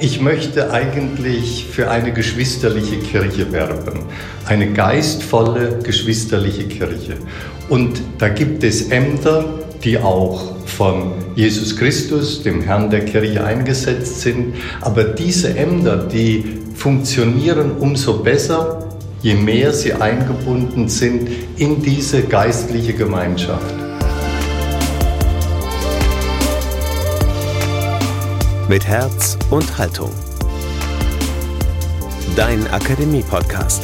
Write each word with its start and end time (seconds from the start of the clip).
Ich 0.00 0.20
möchte 0.20 0.72
eigentlich 0.72 1.66
für 1.70 1.88
eine 1.90 2.12
geschwisterliche 2.12 2.98
Kirche 2.98 3.52
werben, 3.52 4.00
eine 4.44 4.72
geistvolle 4.72 5.78
geschwisterliche 5.82 6.64
Kirche. 6.64 7.16
Und 7.68 8.00
da 8.18 8.28
gibt 8.28 8.64
es 8.64 8.90
Ämter, 8.90 9.44
die 9.84 9.98
auch 9.98 10.56
von 10.66 11.12
Jesus 11.36 11.76
Christus, 11.76 12.42
dem 12.42 12.62
Herrn 12.62 12.90
der 12.90 13.04
Kirche, 13.04 13.44
eingesetzt 13.44 14.22
sind. 14.22 14.56
Aber 14.80 15.04
diese 15.04 15.56
Ämter, 15.56 16.08
die 16.08 16.44
funktionieren 16.74 17.76
umso 17.78 18.18
besser, 18.18 18.88
je 19.22 19.34
mehr 19.34 19.72
sie 19.72 19.92
eingebunden 19.92 20.88
sind 20.88 21.28
in 21.56 21.80
diese 21.82 22.22
geistliche 22.22 22.94
Gemeinschaft. 22.94 23.83
Mit 28.66 28.86
Herz 28.86 29.36
und 29.50 29.76
Haltung. 29.76 30.10
Dein 32.34 32.66
Akademie-Podcast. 32.66 33.82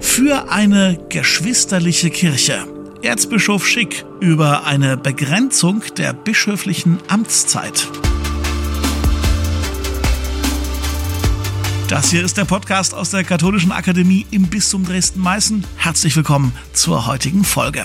Für 0.00 0.50
eine 0.50 0.98
geschwisterliche 1.08 2.10
Kirche. 2.10 2.66
Erzbischof 3.02 3.64
Schick 3.68 4.04
über 4.18 4.66
eine 4.66 4.96
Begrenzung 4.96 5.84
der 5.96 6.12
bischöflichen 6.12 6.98
Amtszeit. 7.06 7.88
Das 11.90 12.10
hier 12.10 12.24
ist 12.24 12.36
der 12.36 12.44
Podcast 12.44 12.94
aus 12.94 13.10
der 13.10 13.24
Katholischen 13.24 13.72
Akademie 13.72 14.24
im 14.30 14.46
Bistum 14.46 14.84
Dresden-Meißen. 14.84 15.64
Herzlich 15.76 16.14
willkommen 16.14 16.52
zur 16.72 17.06
heutigen 17.06 17.42
Folge. 17.42 17.84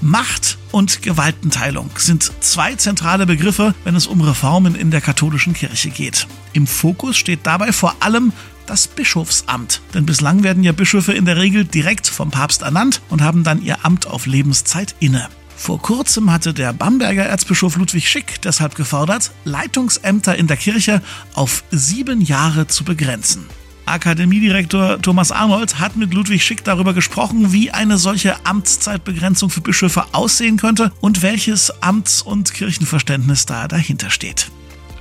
Macht 0.00 0.56
und 0.76 1.00
Gewaltenteilung 1.00 1.88
sind 1.96 2.30
zwei 2.40 2.74
zentrale 2.74 3.24
Begriffe, 3.24 3.74
wenn 3.84 3.96
es 3.96 4.06
um 4.06 4.20
Reformen 4.20 4.74
in 4.74 4.90
der 4.90 5.00
katholischen 5.00 5.54
Kirche 5.54 5.88
geht. 5.88 6.26
Im 6.52 6.66
Fokus 6.66 7.16
steht 7.16 7.40
dabei 7.44 7.72
vor 7.72 7.96
allem 8.00 8.34
das 8.66 8.86
Bischofsamt. 8.86 9.80
Denn 9.94 10.04
bislang 10.04 10.42
werden 10.42 10.62
ja 10.62 10.72
Bischöfe 10.72 11.14
in 11.14 11.24
der 11.24 11.38
Regel 11.38 11.64
direkt 11.64 12.06
vom 12.06 12.30
Papst 12.30 12.60
ernannt 12.60 13.00
und 13.08 13.22
haben 13.22 13.42
dann 13.42 13.62
ihr 13.62 13.86
Amt 13.86 14.06
auf 14.06 14.26
Lebenszeit 14.26 14.94
inne. 15.00 15.30
Vor 15.56 15.80
kurzem 15.80 16.30
hatte 16.30 16.52
der 16.52 16.74
Bamberger 16.74 17.24
Erzbischof 17.24 17.76
Ludwig 17.76 18.06
Schick 18.06 18.42
deshalb 18.42 18.74
gefordert, 18.74 19.30
Leitungsämter 19.44 20.36
in 20.36 20.46
der 20.46 20.58
Kirche 20.58 21.00
auf 21.32 21.64
sieben 21.70 22.20
Jahre 22.20 22.66
zu 22.66 22.84
begrenzen. 22.84 23.46
Akademiedirektor 23.86 25.00
Thomas 25.00 25.32
Arnold 25.32 25.78
hat 25.78 25.96
mit 25.96 26.12
Ludwig 26.12 26.42
Schick 26.42 26.64
darüber 26.64 26.92
gesprochen, 26.92 27.52
wie 27.52 27.70
eine 27.70 27.98
solche 27.98 28.44
Amtszeitbegrenzung 28.44 29.50
für 29.50 29.60
Bischöfe 29.60 30.04
aussehen 30.12 30.56
könnte 30.56 30.92
und 31.00 31.22
welches 31.22 31.72
Amts- 31.82 32.22
und 32.22 32.52
Kirchenverständnis 32.52 33.46
da 33.46 33.68
dahinter 33.68 34.10
steht. 34.10 34.50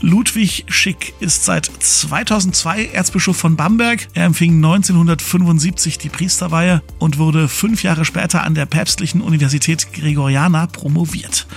Ludwig 0.05 0.65
Schick 0.67 1.15
ist 1.19 1.45
seit 1.45 1.65
2002 1.65 2.89
Erzbischof 2.93 3.37
von 3.37 3.55
Bamberg. 3.55 4.07
Er 4.13 4.25
empfing 4.25 4.63
1975 4.63 5.97
die 5.97 6.09
Priesterweihe 6.09 6.83
und 6.99 7.17
wurde 7.17 7.47
fünf 7.47 7.81
Jahre 7.81 8.05
später 8.05 8.43
an 8.43 8.53
der 8.53 8.67
Päpstlichen 8.67 9.19
Universität 9.19 9.93
Gregoriana 9.93 10.67
promoviert. 10.67 11.47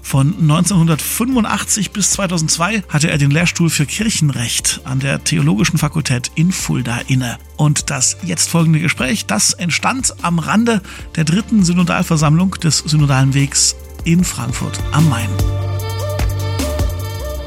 Von 0.00 0.28
1985 0.40 1.90
bis 1.90 2.12
2002 2.12 2.82
hatte 2.88 3.10
er 3.10 3.18
den 3.18 3.30
Lehrstuhl 3.30 3.68
für 3.68 3.84
Kirchenrecht 3.84 4.80
an 4.84 5.00
der 5.00 5.22
Theologischen 5.22 5.76
Fakultät 5.76 6.32
in 6.34 6.50
Fulda 6.50 7.00
inne. 7.08 7.36
Und 7.58 7.90
das 7.90 8.16
jetzt 8.22 8.48
folgende 8.48 8.80
Gespräch, 8.80 9.26
das 9.26 9.52
entstand 9.52 10.14
am 10.22 10.38
Rande 10.38 10.80
der 11.16 11.24
dritten 11.24 11.62
Synodalversammlung 11.62 12.52
des 12.52 12.78
Synodalen 12.78 13.34
Wegs 13.34 13.76
in 14.04 14.24
Frankfurt 14.24 14.80
am 14.92 15.10
Main. 15.10 15.28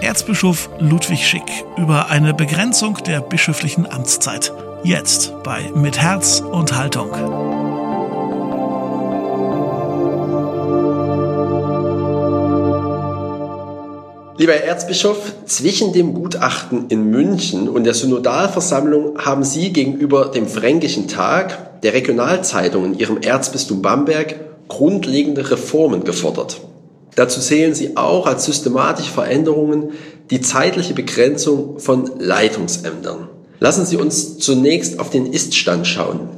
Erzbischof 0.01 0.69
Ludwig 0.79 1.23
Schick 1.27 1.43
über 1.77 2.09
eine 2.09 2.33
Begrenzung 2.33 2.97
der 3.05 3.21
bischöflichen 3.21 3.85
Amtszeit. 3.85 4.51
Jetzt 4.83 5.31
bei 5.43 5.71
Mit 5.75 6.01
Herz 6.01 6.41
und 6.41 6.75
Haltung. 6.75 7.11
Lieber 14.37 14.55
Erzbischof, 14.55 15.33
zwischen 15.45 15.93
dem 15.93 16.15
Gutachten 16.15 16.87
in 16.87 17.11
München 17.11 17.69
und 17.69 17.83
der 17.83 17.93
Synodalversammlung 17.93 19.19
haben 19.19 19.43
Sie 19.43 19.71
gegenüber 19.71 20.31
dem 20.31 20.47
Fränkischen 20.47 21.07
Tag, 21.07 21.79
der 21.81 21.93
Regionalzeitung 21.93 22.85
in 22.85 22.97
Ihrem 22.97 23.17
Erzbistum 23.21 23.83
Bamberg, 23.83 24.33
grundlegende 24.67 25.51
Reformen 25.51 26.03
gefordert. 26.03 26.59
Dazu 27.15 27.39
zählen 27.39 27.73
sie 27.73 27.97
auch 27.97 28.25
als 28.25 28.45
systematische 28.45 29.11
Veränderungen 29.11 29.91
die 30.29 30.41
zeitliche 30.41 30.93
Begrenzung 30.93 31.79
von 31.79 32.09
Leitungsämtern. 32.19 33.27
Lassen 33.59 33.85
Sie 33.85 33.97
uns 33.97 34.39
zunächst 34.39 34.99
auf 34.99 35.09
den 35.09 35.31
Iststand 35.31 35.85
schauen. 35.85 36.29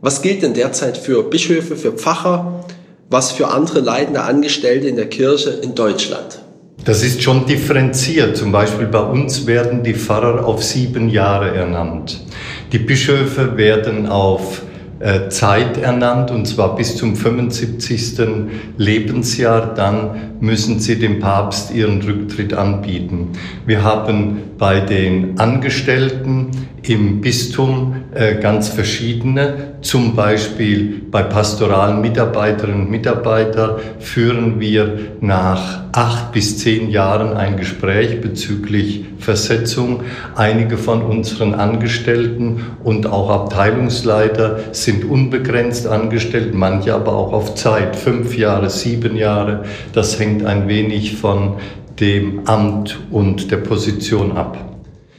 Was 0.00 0.22
gilt 0.22 0.42
denn 0.42 0.54
derzeit 0.54 0.96
für 0.98 1.22
Bischöfe, 1.22 1.76
für 1.76 1.92
Pfarrer, 1.92 2.64
was 3.10 3.32
für 3.32 3.48
andere 3.48 3.80
leitende 3.80 4.22
Angestellte 4.22 4.88
in 4.88 4.96
der 4.96 5.08
Kirche 5.08 5.50
in 5.50 5.74
Deutschland? 5.74 6.40
Das 6.84 7.02
ist 7.02 7.22
schon 7.22 7.46
differenziert. 7.46 8.36
Zum 8.36 8.50
Beispiel 8.50 8.86
bei 8.86 9.00
uns 9.00 9.46
werden 9.46 9.82
die 9.82 9.94
Pfarrer 9.94 10.44
auf 10.44 10.62
sieben 10.62 11.08
Jahre 11.08 11.54
ernannt. 11.54 12.20
Die 12.72 12.78
Bischöfe 12.78 13.56
werden 13.56 14.08
auf 14.08 14.62
Zeit 15.28 15.76
ernannt, 15.76 16.30
und 16.30 16.46
zwar 16.46 16.76
bis 16.76 16.96
zum 16.96 17.16
75. 17.16 18.18
Lebensjahr. 18.78 19.74
Dann 19.74 20.34
müssen 20.40 20.80
sie 20.80 20.98
dem 20.98 21.20
Papst 21.20 21.74
ihren 21.74 22.02
Rücktritt 22.02 22.54
anbieten. 22.54 23.30
Wir 23.66 23.82
haben 23.82 24.42
bei 24.58 24.80
den 24.80 25.38
Angestellten 25.38 26.50
im 26.88 27.20
Bistum 27.20 27.96
äh, 28.14 28.36
ganz 28.36 28.68
verschiedene. 28.68 29.74
Zum 29.80 30.14
Beispiel 30.14 31.02
bei 31.10 31.22
pastoralen 31.22 32.00
Mitarbeiterinnen 32.00 32.82
und 32.82 32.90
Mitarbeitern 32.90 33.80
führen 33.98 34.60
wir 34.60 34.98
nach 35.20 35.84
acht 35.92 36.32
bis 36.32 36.58
zehn 36.58 36.90
Jahren 36.90 37.36
ein 37.36 37.56
Gespräch 37.56 38.20
bezüglich 38.20 39.06
Versetzung. 39.18 40.00
Einige 40.34 40.76
von 40.76 41.02
unseren 41.02 41.54
Angestellten 41.54 42.60
und 42.82 43.06
auch 43.06 43.30
Abteilungsleiter 43.30 44.60
sind 44.72 44.93
unbegrenzt 45.02 45.88
angestellt, 45.88 46.54
manche 46.54 46.94
aber 46.94 47.14
auch 47.16 47.32
auf 47.32 47.56
Zeit, 47.56 47.96
fünf 47.96 48.38
Jahre, 48.38 48.70
sieben 48.70 49.16
Jahre. 49.16 49.64
Das 49.92 50.20
hängt 50.20 50.46
ein 50.46 50.68
wenig 50.68 51.16
von 51.16 51.56
dem 51.98 52.46
Amt 52.46 53.00
und 53.10 53.50
der 53.50 53.56
Position 53.56 54.36
ab. 54.36 54.74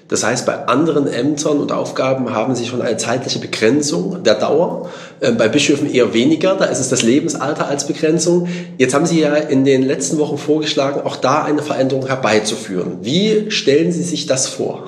Das 0.08 0.24
heißt, 0.24 0.46
bei 0.46 0.68
anderen 0.68 1.08
Ämtern 1.08 1.58
und 1.58 1.72
Aufgaben 1.72 2.31
haben 2.31 2.53
Sie 2.53 2.66
schon 2.66 2.81
eine 2.84 2.96
zeitliche 2.97 3.40
Begrenzung 3.40 4.24
der 4.24 4.36
Dauer. 4.36 4.91
Ähm, 5.19 5.38
bei 5.38 5.47
Bischöfen 5.47 5.92
eher 5.92 6.13
weniger, 6.13 6.53
da 6.56 6.66
ist 6.66 6.80
es 6.80 6.90
das 6.90 7.02
Lebensalter 7.02 7.68
als 7.68 7.88
Begrenzung. 7.88 8.47
Jetzt 8.78 8.94
haben 8.94 9.07
Sie 9.07 9.19
ja 9.19 9.34
in 9.34 9.66
den 9.66 9.81
letzten 9.81 10.19
Wochen 10.19 10.38
vorgeschlagen, 10.38 11.02
auch 11.02 11.16
da 11.16 11.44
eine 11.44 11.63
Veränderung 11.63 12.06
herbeizuführen. 12.06 13.00
Wie 13.02 13.50
stellen 13.50 13.92
Sie 13.92 14.03
sich 14.03 14.28
das 14.28 14.47
vor? 14.47 14.84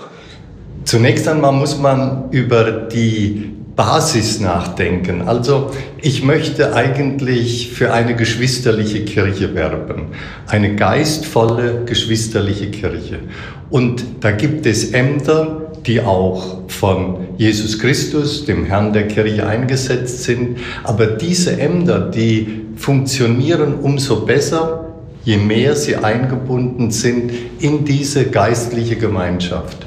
Zunächst 0.86 1.28
einmal 1.28 1.52
muss 1.52 1.80
man 1.80 2.30
über 2.30 2.72
die 2.72 3.57
Basis 3.78 4.40
nachdenken. 4.42 5.22
Also 5.22 5.70
ich 6.02 6.24
möchte 6.24 6.74
eigentlich 6.76 7.72
für 7.72 7.94
eine 7.94 8.16
geschwisterliche 8.16 9.06
Kirche 9.06 9.54
werben, 9.54 10.08
eine 10.48 10.76
geistvolle 10.76 11.84
geschwisterliche 11.86 12.72
Kirche. 12.72 13.20
Und 13.70 14.04
da 14.22 14.32
gibt 14.32 14.66
es 14.66 14.94
Ämter, 14.94 15.72
die 15.86 16.02
auch 16.02 16.64
von 16.68 17.28
Jesus 17.38 17.78
Christus, 17.78 18.46
dem 18.46 18.66
Herrn 18.66 18.94
der 18.94 19.08
Kirche, 19.08 19.46
eingesetzt 19.46 20.24
sind. 20.24 20.58
Aber 20.84 21.06
diese 21.06 21.60
Ämter, 21.60 22.00
die 22.00 22.64
funktionieren 22.76 23.76
umso 23.76 24.26
besser, 24.26 24.88
je 25.24 25.38
mehr 25.38 25.76
sie 25.76 25.98
eingebunden 25.98 26.90
sind 26.90 27.32
in 27.60 27.86
diese 27.86 28.26
geistliche 28.26 28.96
Gemeinschaft. 28.96 29.86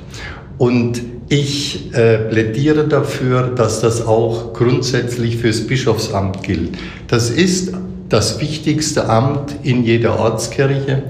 Und 0.59 1.10
ich 1.31 1.95
äh, 1.95 2.19
plädiere 2.19 2.89
dafür, 2.89 3.53
dass 3.55 3.81
das 3.81 4.05
auch 4.05 4.53
grundsätzlich 4.53 5.37
fürs 5.37 5.65
Bischofsamt 5.65 6.43
gilt. 6.43 6.73
Das 7.07 7.31
ist 7.31 7.73
das 8.09 8.41
wichtigste 8.41 9.09
Amt 9.09 9.55
in 9.63 9.85
jeder 9.85 10.19
Ortskirche. 10.19 11.05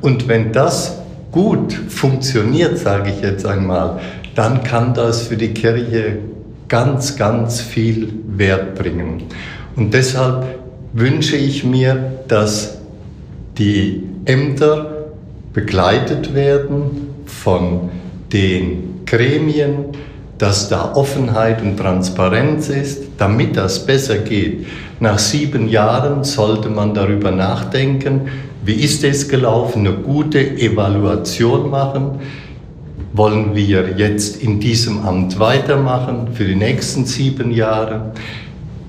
Und 0.00 0.28
wenn 0.28 0.52
das 0.52 0.96
gut 1.30 1.74
funktioniert, 1.74 2.78
sage 2.78 3.10
ich 3.10 3.22
jetzt 3.22 3.44
einmal, 3.44 4.00
dann 4.34 4.62
kann 4.64 4.94
das 4.94 5.22
für 5.22 5.36
die 5.36 5.52
Kirche 5.52 6.20
ganz, 6.68 7.16
ganz 7.16 7.60
viel 7.60 8.14
Wert 8.28 8.76
bringen. 8.76 9.24
Und 9.76 9.92
deshalb 9.92 10.58
wünsche 10.94 11.36
ich 11.36 11.64
mir, 11.64 12.12
dass 12.28 12.78
die 13.58 14.04
Ämter 14.24 15.10
begleitet 15.52 16.34
werden 16.34 17.08
von 17.26 17.90
den 18.32 18.95
Gremien, 19.06 19.86
dass 20.38 20.68
da 20.68 20.92
Offenheit 20.94 21.62
und 21.62 21.78
Transparenz 21.78 22.68
ist, 22.68 23.04
damit 23.16 23.56
das 23.56 23.86
besser 23.86 24.18
geht. 24.18 24.66
Nach 25.00 25.18
sieben 25.18 25.68
Jahren 25.68 26.24
sollte 26.24 26.68
man 26.68 26.92
darüber 26.92 27.30
nachdenken, 27.30 28.22
wie 28.64 28.74
ist 28.74 29.04
es 29.04 29.28
gelaufen, 29.28 29.86
eine 29.86 29.96
gute 29.96 30.40
Evaluation 30.58 31.70
machen. 31.70 32.18
Wollen 33.12 33.54
wir 33.54 33.94
jetzt 33.96 34.42
in 34.42 34.60
diesem 34.60 35.06
Amt 35.06 35.38
weitermachen 35.38 36.28
für 36.34 36.44
die 36.44 36.56
nächsten 36.56 37.06
sieben 37.06 37.52
Jahre? 37.52 38.12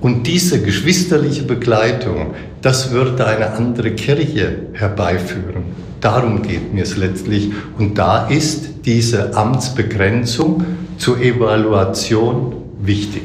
Und 0.00 0.26
diese 0.26 0.60
geschwisterliche 0.62 1.44
Begleitung, 1.44 2.34
das 2.60 2.90
würde 2.90 3.26
eine 3.26 3.52
andere 3.52 3.92
Kirche 3.92 4.66
herbeiführen. 4.72 5.62
Darum 6.00 6.42
geht 6.42 6.74
mir 6.74 6.82
es 6.82 6.96
letztlich. 6.96 7.50
Und 7.78 7.98
da 7.98 8.28
ist 8.28 8.77
diese 8.88 9.36
Amtsbegrenzung 9.36 10.64
zur 10.96 11.20
Evaluation 11.20 12.54
wichtig. 12.80 13.20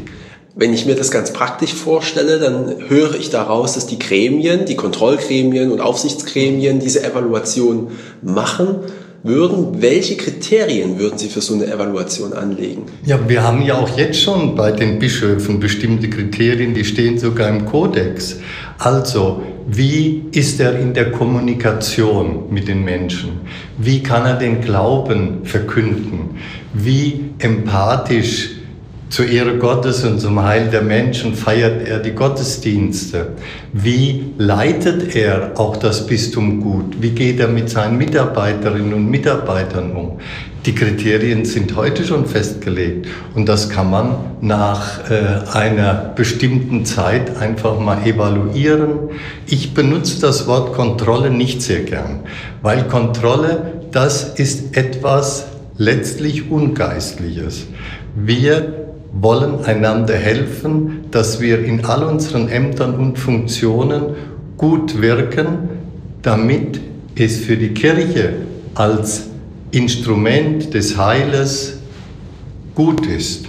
Wenn 0.55 0.73
ich 0.73 0.85
mir 0.85 0.95
das 0.95 1.09
ganz 1.09 1.31
praktisch 1.31 1.73
vorstelle, 1.73 2.37
dann 2.37 2.89
höre 2.89 3.15
ich 3.15 3.29
daraus, 3.29 3.75
dass 3.75 3.87
die 3.87 3.97
Gremien, 3.97 4.65
die 4.65 4.75
Kontrollgremien 4.75 5.71
und 5.71 5.79
Aufsichtsgremien 5.79 6.81
diese 6.81 7.01
Evaluation 7.01 7.91
machen 8.21 8.79
würden. 9.23 9.81
Welche 9.81 10.17
Kriterien 10.17 10.99
würden 10.99 11.17
Sie 11.17 11.29
für 11.29 11.41
so 11.41 11.53
eine 11.53 11.65
Evaluation 11.65 12.33
anlegen? 12.33 12.83
Ja, 13.05 13.17
wir 13.27 13.41
haben 13.41 13.63
ja 13.63 13.75
auch 13.75 13.97
jetzt 13.97 14.21
schon 14.21 14.55
bei 14.55 14.71
den 14.71 14.99
Bischöfen 14.99 15.59
bestimmte 15.59 16.09
Kriterien, 16.09 16.73
die 16.73 16.83
stehen 16.83 17.17
sogar 17.17 17.49
im 17.49 17.65
Kodex. 17.65 18.39
Also, 18.77 19.41
wie 19.65 20.25
ist 20.33 20.59
er 20.59 20.77
in 20.77 20.93
der 20.93 21.11
Kommunikation 21.11 22.51
mit 22.51 22.67
den 22.67 22.83
Menschen? 22.83 23.41
Wie 23.77 24.03
kann 24.03 24.25
er 24.25 24.35
den 24.35 24.59
Glauben 24.59 25.45
verkünden? 25.45 26.37
Wie 26.73 27.31
empathisch 27.39 28.52
zur 29.13 29.29
Ehre 29.29 29.59
Gottes 29.59 30.03
und 30.03 30.19
zum 30.19 30.41
Heil 30.41 30.71
der 30.71 30.81
Menschen 30.81 31.35
feiert 31.35 31.87
er 31.87 31.99
die 31.99 32.13
Gottesdienste. 32.13 33.27
Wie 33.71 34.33
leitet 34.39 35.15
er 35.15 35.51
auch 35.53 35.77
das 35.77 36.07
Bistum 36.07 36.59
gut? 36.59 36.99
Wie 36.99 37.11
geht 37.11 37.39
er 37.39 37.47
mit 37.47 37.69
seinen 37.69 37.99
Mitarbeiterinnen 37.99 38.91
und 38.91 39.11
Mitarbeitern 39.11 39.91
um? 39.91 40.19
Die 40.65 40.73
Kriterien 40.73 41.45
sind 41.45 41.75
heute 41.75 42.05
schon 42.05 42.25
festgelegt 42.25 43.05
und 43.35 43.47
das 43.47 43.69
kann 43.69 43.91
man 43.91 44.15
nach 44.41 45.11
äh, 45.11 45.47
einer 45.55 46.13
bestimmten 46.15 46.83
Zeit 46.83 47.37
einfach 47.37 47.79
mal 47.79 48.07
evaluieren. 48.07 49.11
Ich 49.45 49.75
benutze 49.75 50.21
das 50.21 50.47
Wort 50.47 50.73
Kontrolle 50.73 51.29
nicht 51.29 51.61
sehr 51.61 51.81
gern, 51.81 52.21
weil 52.63 52.85
Kontrolle, 52.85 53.73
das 53.91 54.23
ist 54.39 54.75
etwas 54.75 55.45
letztlich 55.77 56.49
Ungeistliches. 56.49 57.67
Wir 58.15 58.82
wollen 59.13 59.63
einander 59.63 60.15
helfen, 60.15 61.05
dass 61.11 61.39
wir 61.39 61.63
in 61.63 61.85
all 61.85 62.03
unseren 62.03 62.49
Ämtern 62.49 62.95
und 62.95 63.17
Funktionen 63.17 64.15
gut 64.57 65.01
wirken, 65.01 65.69
damit 66.21 66.79
es 67.15 67.37
für 67.37 67.57
die 67.57 67.73
Kirche 67.73 68.33
als 68.75 69.23
Instrument 69.71 70.73
des 70.73 70.97
Heiles 70.97 71.77
gut 72.75 73.05
ist. 73.05 73.45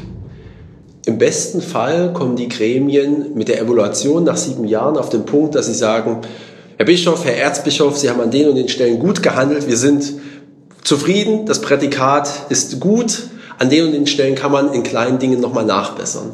Im 1.06 1.18
besten 1.18 1.60
Fall 1.60 2.12
kommen 2.12 2.36
die 2.36 2.48
Gremien 2.48 3.34
mit 3.34 3.48
der 3.48 3.60
Evaluation 3.60 4.24
nach 4.24 4.36
sieben 4.36 4.64
Jahren 4.64 4.96
auf 4.96 5.10
den 5.10 5.26
Punkt, 5.26 5.54
dass 5.54 5.66
sie 5.66 5.74
sagen, 5.74 6.20
Herr 6.76 6.86
Bischof, 6.86 7.24
Herr 7.24 7.36
Erzbischof, 7.36 7.98
Sie 7.98 8.08
haben 8.08 8.20
an 8.20 8.30
den 8.30 8.48
und 8.48 8.56
den 8.56 8.68
Stellen 8.68 8.98
gut 8.98 9.22
gehandelt, 9.22 9.68
wir 9.68 9.76
sind 9.76 10.14
zufrieden, 10.82 11.46
das 11.46 11.60
Prädikat 11.60 12.46
ist 12.48 12.80
gut, 12.80 13.28
an 13.58 13.70
den 13.70 13.86
und 13.86 13.92
den 13.92 14.06
Stellen 14.06 14.34
kann 14.34 14.52
man 14.52 14.72
in 14.72 14.82
kleinen 14.82 15.18
Dingen 15.18 15.40
nochmal 15.40 15.64
nachbessern. 15.64 16.30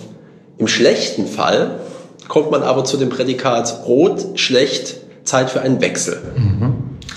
Im 0.58 0.68
schlechten 0.68 1.26
Fall 1.26 1.80
kommt 2.28 2.50
man 2.50 2.62
aber 2.62 2.84
zu 2.84 2.96
dem 2.96 3.08
Prädikat 3.08 3.84
rot, 3.86 4.38
schlecht, 4.38 4.96
Zeit 5.24 5.50
für 5.50 5.60
einen 5.60 5.80
Wechsel. 5.80 6.18
Mhm. 6.36 6.74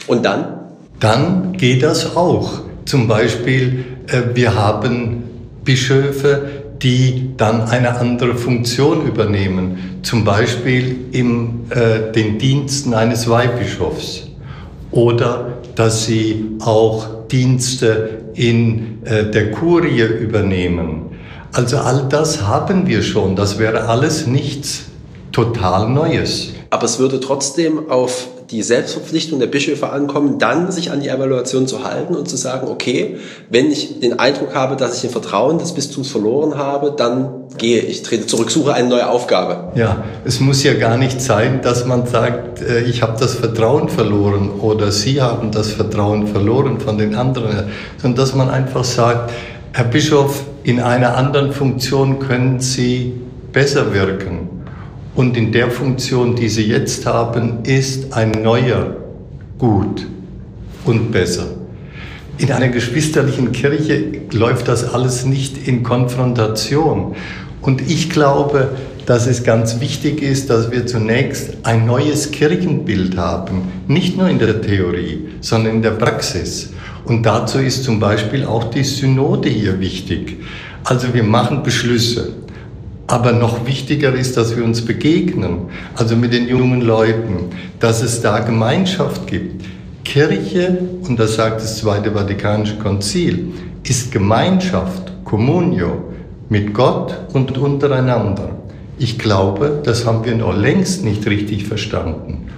Und 0.07 0.25
dann? 0.25 0.59
Dann 1.00 1.53
geht 1.53 1.83
das 1.83 2.15
auch. 2.15 2.61
Zum 2.85 3.07
Beispiel, 3.07 3.85
äh, 4.07 4.35
wir 4.35 4.55
haben 4.55 5.23
Bischöfe, 5.63 6.49
die 6.81 7.31
dann 7.38 7.61
eine 7.61 7.97
andere 7.97 8.35
Funktion 8.35 9.07
übernehmen, 9.07 9.99
zum 10.03 10.25
Beispiel 10.25 10.95
in 11.11 11.69
äh, 11.69 12.11
den 12.11 12.38
Diensten 12.38 12.94
eines 12.94 13.29
Weihbischofs 13.29 14.23
oder 14.91 15.52
dass 15.75 16.05
sie 16.05 16.57
auch 16.59 17.27
Dienste 17.27 18.21
in 18.33 19.03
äh, 19.05 19.29
der 19.29 19.51
Kurie 19.51 20.01
übernehmen. 20.01 21.11
Also 21.51 21.77
all 21.77 22.07
das 22.09 22.41
haben 22.41 22.87
wir 22.87 23.03
schon. 23.03 23.35
Das 23.35 23.59
wäre 23.59 23.87
alles 23.87 24.27
nichts 24.27 24.85
total 25.31 25.89
Neues. 25.89 26.53
Aber 26.69 26.85
es 26.85 26.99
würde 26.99 27.19
trotzdem 27.19 27.89
auf 27.89 28.27
die 28.50 28.63
Selbstverpflichtung 28.63 29.40
der 29.40 29.48
Bischöfe 29.48 29.90
ankommen, 29.90 30.40
dann 30.40 30.72
sich 30.72 30.92
an 30.92 31.01
die 31.01 31.10
Evaluation 31.10 31.68
zu 31.68 31.84
halten 31.84 32.16
und 32.16 32.30
zu 32.30 32.36
sagen, 32.36 32.68
okay, 32.68 33.18
wenn 33.50 33.72
ich 33.72 34.00
den 34.00 34.19
Eindruck 34.19 34.54
habe, 34.56 34.75
dass 34.75 34.95
ich 34.95 35.01
den 35.01 35.10
Vertrauen 35.10 35.57
des 35.60 35.74
Bistums 35.74 36.10
verloren 36.10 36.57
habe, 36.57 36.94
dann 36.95 37.44
gehe 37.57 37.81
ich, 37.81 38.01
trete 38.04 38.25
zurück, 38.25 38.51
suche 38.51 38.74
eine 38.74 38.88
neue 38.88 39.10
Aufgabe. 39.10 39.72
Ja, 39.75 40.04
es 40.25 40.40
muss 40.40 40.63
ja 40.63 40.74
gar 40.74 40.98
nicht 40.98 41.22
sein, 41.22 41.62
dass 41.62 41.86
man 41.86 42.07
sagt, 42.07 42.62
äh, 42.62 42.84
ich 42.84 43.01
habe 43.01 43.19
das 43.19 43.36
Vertrauen 43.36 43.90
verloren 43.90 44.50
oder 44.60 44.92
Sie 44.92 45.22
haben 45.22 45.51
das 45.51 45.72
Vertrauen 45.72 46.28
verloren 46.28 46.80
von 46.80 46.98
den 46.98 47.16
anderen, 47.16 47.69
sondern 48.01 48.18
dass 48.18 48.36
man 48.36 48.50
einfach 48.50 48.84
sagt, 48.84 49.31
Herr 49.74 49.86
Bischof, 49.86 50.44
in 50.63 50.80
einer 50.80 51.18
anderen 51.18 51.51
Funktion 51.51 52.19
können 52.19 52.60
Sie 52.60 53.13
besser 53.51 53.94
wirken. 53.94 54.62
Und 55.15 55.38
in 55.38 55.51
der 55.51 55.69
Funktion, 55.69 56.36
die 56.36 56.50
Sie 56.50 56.68
jetzt 56.68 57.06
haben, 57.06 57.63
ist 57.65 58.13
ein 58.13 58.31
neuer 58.31 58.95
gut 59.60 60.07
und 60.86 61.12
besser. 61.12 61.45
In 62.39 62.51
einer 62.51 62.69
geschwisterlichen 62.69 63.51
Kirche 63.51 64.06
läuft 64.31 64.68
das 64.68 64.92
alles 64.92 65.24
nicht 65.25 65.68
in 65.68 65.83
Konfrontation. 65.83 67.15
Und 67.62 67.89
ich 67.89 68.10
glaube, 68.10 68.69
dass 69.06 69.27
es 69.27 69.44
ganz 69.44 69.80
wichtig 69.80 70.21
ist, 70.21 70.50
dass 70.50 70.71
wir 70.71 70.88
zunächst 70.88 71.57
ein 71.63 71.86
neues 71.86 72.31
Kirchenbild 72.31 73.18
haben, 73.18 73.71
nicht 73.88 74.18
nur 74.18 74.30
in 74.30 74.39
der 74.39 74.62
Theorie, 74.62 75.27
sondern 75.42 75.75
in 75.75 75.81
der 75.81 75.92
Praxis. 75.92 76.71
Und 77.06 77.24
dazu 77.24 77.59
ist 77.59 77.83
zum 77.83 78.00
Beispiel 78.00 78.45
auch 78.45 78.63
die 78.66 78.83
Synode 78.83 79.50
hier 79.50 79.80
wichtig. 79.80 80.38
Also 80.86 81.13
wir 81.13 81.24
machen 81.24 81.63
Beschlüsse. 81.63 82.33
Aber 83.07 83.33
noch 83.33 83.65
wichtiger 83.65 84.13
ist, 84.13 84.38
dass 84.38 84.55
wir 84.55 84.63
uns 84.63 84.83
begegnen, 84.83 85.69
also 85.95 86.15
mit 86.15 86.33
den 86.33 86.47
jungen 86.47 86.81
Leuten, 86.81 87.50
dass 87.79 88.01
es 88.01 88.21
da 88.21 88.39
Gemeinschaft 88.39 89.27
gibt. 89.27 89.65
Kirche, 90.05 90.78
und 91.07 91.19
das 91.19 91.35
sagt 91.35 91.61
das 91.61 91.78
Zweite 91.78 92.11
Vatikanische 92.11 92.78
Konzil, 92.78 93.54
ist 93.83 94.11
Gemeinschaft, 94.11 95.11
Communio, 95.25 96.13
mit 96.49 96.73
Gott 96.73 97.18
und 97.33 97.57
untereinander. 97.57 98.49
Ich 98.97 99.18
glaube, 99.18 99.81
das 99.83 100.06
haben 100.06 100.23
wir 100.23 100.35
noch 100.35 100.56
längst 100.56 101.04
nicht 101.04 101.25
richtig 101.25 101.66
verstanden 101.66 102.49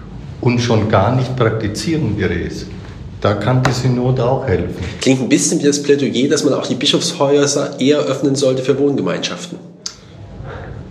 und 0.42 0.60
schon 0.60 0.90
gar 0.90 1.16
nicht 1.16 1.36
praktizieren 1.36 2.18
wir 2.18 2.30
es. 2.30 2.68
Da 3.22 3.34
kann 3.34 3.64
die 3.64 3.72
Synode 3.72 4.24
auch 4.24 4.46
helfen. 4.46 4.76
Klingt 5.02 5.22
ein 5.22 5.30
bisschen 5.30 5.60
wie 5.60 5.64
das 5.64 5.82
Plädoyer, 5.82 6.30
dass 6.30 6.44
man 6.44 6.54
auch 6.54 6.68
die 6.68 6.76
Bischofshäuser 6.76 7.80
eher 7.80 8.00
öffnen 8.00 8.36
sollte 8.36 8.62
für 8.62 8.78
Wohngemeinschaften. 8.78 9.58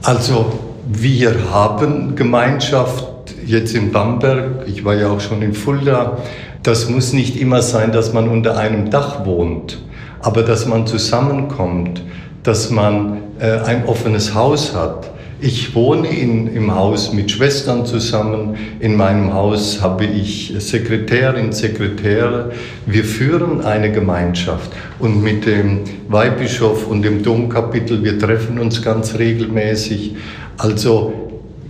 Also 0.05 0.53
wir 0.87 1.51
haben 1.51 2.15
Gemeinschaft 2.15 3.35
jetzt 3.47 3.75
in 3.75 3.91
Bamberg, 3.91 4.67
ich 4.67 4.85
war 4.85 4.95
ja 4.95 5.09
auch 5.09 5.21
schon 5.21 5.41
in 5.41 5.55
Fulda. 5.55 6.19
Das 6.63 6.91
muss 6.91 7.15
nicht 7.15 7.41
immer 7.41 7.63
sein, 7.63 7.91
dass 7.91 8.13
man 8.13 8.29
unter 8.29 8.59
einem 8.59 8.91
Dach 8.91 9.25
wohnt, 9.25 9.79
aber 10.21 10.43
dass 10.43 10.67
man 10.67 10.87
zusammenkommt, 10.87 12.03
dass 12.43 12.69
man 12.69 13.23
äh, 13.39 13.61
ein 13.61 13.87
offenes 13.87 14.35
Haus 14.35 14.75
hat. 14.75 15.11
Ich 15.47 15.75
wohne 15.75 16.09
in, 16.09 16.57
im 16.57 16.75
Haus 16.75 17.13
mit 17.13 17.31
Schwestern 17.31 17.85
zusammen. 17.85 18.57
In 18.81 18.97
meinem 18.97 19.35
Haus 19.35 19.83
habe 19.83 20.07
ich 20.07 20.55
Sekretärin, 20.57 21.53
Sekretäre. 21.53 22.53
Wir 22.87 23.05
führen 23.05 23.61
eine 23.61 23.93
Gemeinschaft. 23.93 24.71
Und 24.99 25.23
mit 25.23 25.45
dem 25.45 25.81
Weihbischof 26.09 26.87
und 26.87 27.03
dem 27.03 27.23
Domkapitel, 27.23 28.03
wir 28.03 28.19
treffen 28.19 28.59
uns 28.59 28.81
ganz 28.81 29.19
regelmäßig. 29.19 30.17
Also 30.57 31.13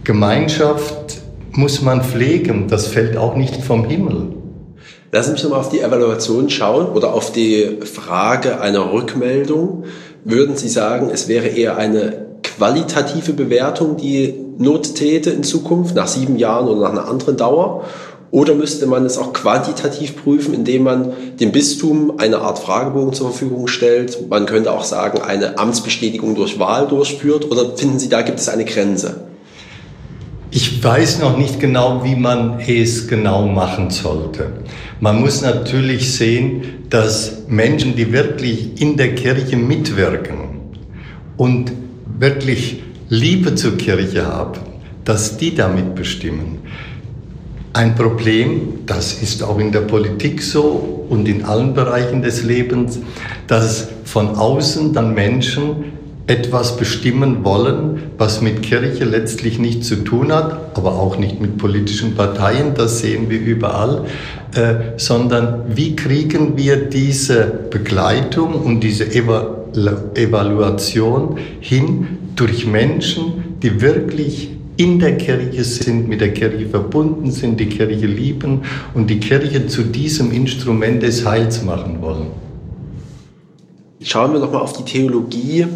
Gemeinschaft 0.05 1.17
muss 1.51 1.83
man 1.83 2.05
pflegen. 2.05 2.69
Das 2.69 2.87
fällt 2.87 3.17
auch 3.17 3.35
nicht 3.35 3.57
vom 3.65 3.87
Himmel. 3.87 4.35
Lassen 5.11 5.31
Sie 5.31 5.33
mich 5.33 5.43
nochmal 5.43 5.59
auf 5.59 5.71
die 5.71 5.81
Evaluation 5.81 6.49
schauen 6.49 6.87
oder 6.87 7.13
auf 7.13 7.33
die 7.33 7.79
Frage 7.83 8.61
einer 8.61 8.93
Rückmeldung. 8.93 9.83
Würden 10.23 10.57
Sie 10.57 10.69
sagen, 10.69 11.11
es 11.13 11.27
wäre 11.27 11.49
eher 11.49 11.77
eine 11.77 12.24
qualitative 12.57 13.33
Bewertung, 13.33 13.97
die 13.97 14.35
Not 14.59 14.95
täte 14.95 15.31
in 15.31 15.43
Zukunft, 15.43 15.95
nach 15.95 16.07
sieben 16.07 16.37
Jahren 16.37 16.69
oder 16.69 16.83
nach 16.83 16.91
einer 16.93 17.09
anderen 17.09 17.37
Dauer? 17.37 17.85
Oder 18.31 18.55
müsste 18.55 18.87
man 18.87 19.05
es 19.05 19.17
auch 19.17 19.33
quantitativ 19.33 20.17
prüfen, 20.17 20.55
indem 20.55 20.83
man 20.83 21.13
dem 21.39 21.53
Bistum 21.53 22.15
eine 22.19 22.39
Art 22.39 22.59
Fragebogen 22.59 23.13
zur 23.13 23.31
Verfügung 23.31 23.69
stellt? 23.69 24.29
Man 24.29 24.47
könnte 24.47 24.73
auch 24.73 24.83
sagen, 24.83 25.21
eine 25.23 25.57
Amtsbestätigung 25.57 26.35
durch 26.35 26.59
Wahl 26.59 26.89
durchführt. 26.89 27.49
Oder 27.49 27.77
finden 27.77 28.01
Sie, 28.01 28.09
da 28.09 28.23
gibt 28.23 28.41
es 28.41 28.49
eine 28.49 28.65
Grenze? 28.65 29.21
Ich 30.51 30.83
weiß 30.83 31.21
noch 31.21 31.37
nicht 31.37 31.61
genau, 31.61 32.03
wie 32.05 32.17
man 32.17 32.59
es 32.61 33.07
genau 33.07 33.47
machen 33.47 33.91
sollte. 33.91 34.53
Man 35.01 35.21
muss 35.21 35.43
natürlich 35.43 36.13
sehen, 36.13 36.87
dass 36.91 37.45
Menschen, 37.49 37.97
die 37.97 38.13
wirklich 38.13 38.81
in 38.81 38.97
der 38.97 39.15
Kirche 39.15 39.57
mitwirken 39.57 40.73
und 41.37 41.73
wirklich 42.19 42.83
Liebe 43.09 43.55
zur 43.55 43.77
Kirche 43.77 44.27
haben, 44.27 44.61
dass 45.05 45.37
die 45.37 45.55
damit 45.55 45.95
bestimmen. 45.95 46.59
Ein 47.73 47.95
Problem, 47.97 48.87
das 48.87 49.21
ist 49.21 49.43
auch 49.43 49.59
in 49.59 49.73
der 49.73 49.81
Politik 49.81 50.43
so 50.43 51.07
und 51.09 51.27
in 51.29 51.45
allen 51.45 51.75
Bereichen 51.75 52.23
des 52.23 52.45
Lebens, 52.45 53.01
dass 53.49 53.89
von 54.05 54.37
außen 54.37 54.93
dann 54.93 55.13
Menschen 55.13 55.93
etwas 56.27 56.77
bestimmen 56.77 57.45
wollen, 57.45 58.05
was 58.17 58.41
mit 58.41 58.63
Kirche 58.63 59.05
letztlich 59.05 59.59
nichts 59.59 59.89
zu 59.89 59.97
tun 59.97 60.33
hat, 60.33 60.77
aber 60.77 60.93
auch 60.95 61.19
nicht 61.19 61.41
mit 61.41 61.59
politischen 61.59 62.15
Parteien, 62.15 62.75
das 62.75 63.01
sehen 63.01 63.29
wir 63.29 63.41
überall, 63.41 64.05
äh, 64.55 64.97
sondern 64.97 65.65
wie 65.75 65.97
kriegen 65.97 66.57
wir 66.57 66.77
diese 66.77 67.45
Begleitung 67.71 68.55
und 68.55 68.81
diese 68.81 69.05
Evaluation 69.05 69.64
Evaluation 69.77 71.39
hin 71.61 72.19
durch 72.37 72.67
Menschen, 72.67 73.57
die 73.63 73.81
wirklich 73.81 74.51
in 74.77 74.99
der 74.99 75.17
Kirche 75.17 75.63
sind, 75.65 76.09
mit 76.09 76.21
der 76.21 76.33
Kirche 76.33 76.69
verbunden 76.69 77.31
sind, 77.31 77.61
die 77.61 77.67
Kirche 77.67 78.07
lieben 78.07 78.63
und 78.95 79.09
die 79.09 79.21
Kirche 79.21 79.67
zu 79.67 79.83
diesem 79.83 80.33
Instrument 80.33 81.03
des 81.03 81.25
Heils 81.25 81.63
machen 81.63 82.01
wollen. 82.01 82.27
Schauen 84.01 84.33
wir 84.33 84.41
nochmal 84.41 84.63
auf 84.63 84.73
die 84.73 84.85
Theologie. 84.85 85.67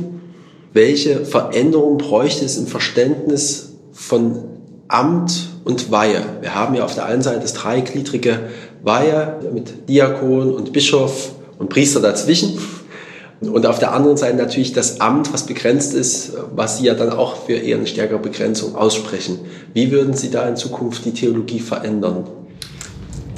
Welche 0.73 1.25
Veränderung 1.25 1.99
bräuchte 1.99 2.45
es 2.45 2.59
im 2.59 2.67
Verständnis 2.67 3.73
von 3.93 4.41
Amt 4.89 5.49
und 5.65 5.91
Weihe? 5.91 6.23
Wir 6.41 6.55
haben 6.55 6.75
ja 6.75 6.85
auf 6.85 6.95
der 6.95 7.07
einen 7.07 7.23
Seite 7.23 7.41
das 7.41 7.55
dreigliedrige 7.55 8.41
Weihe 8.83 9.39
mit 9.55 9.89
Diakon 9.89 10.53
und 10.53 10.73
Bischof 10.73 11.33
und 11.59 11.71
Priester 11.71 12.01
dazwischen. 12.01 12.59
Und 13.41 13.67
auf 13.67 13.79
der 13.79 13.93
anderen 13.93 14.17
Seite 14.17 14.37
natürlich 14.37 14.73
das 14.73 15.01
Amt, 15.01 15.33
was 15.33 15.47
begrenzt 15.47 15.95
ist, 15.95 16.33
was 16.55 16.79
Sie 16.79 16.87
ja 16.87 16.95
dann 16.95 17.11
auch 17.11 17.47
für 17.47 17.53
eher 17.53 17.77
eine 17.77 17.87
stärkere 17.87 18.19
Begrenzung 18.19 18.75
aussprechen. 18.75 19.39
Wie 19.75 19.93
würden 19.93 20.15
Sie 20.15 20.31
da 20.31 20.49
in 20.49 20.57
Zukunft 20.57 21.05
die 21.05 21.13
Theologie 21.13 21.61
verändern? 21.61 22.25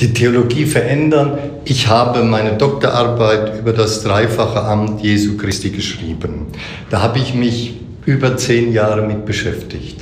Die 0.00 0.14
Theologie 0.14 0.64
verändern. 0.64 1.38
Ich 1.66 1.88
habe 1.88 2.24
meine 2.24 2.56
Doktorarbeit 2.56 3.58
über 3.58 3.74
das 3.74 4.02
dreifache 4.02 4.62
Amt 4.62 5.02
Jesu 5.02 5.36
Christi 5.36 5.68
geschrieben. 5.68 6.46
Da 6.88 7.02
habe 7.02 7.18
ich 7.18 7.34
mich 7.34 7.74
über 8.06 8.38
zehn 8.38 8.72
Jahre 8.72 9.06
mit 9.06 9.26
beschäftigt. 9.26 9.98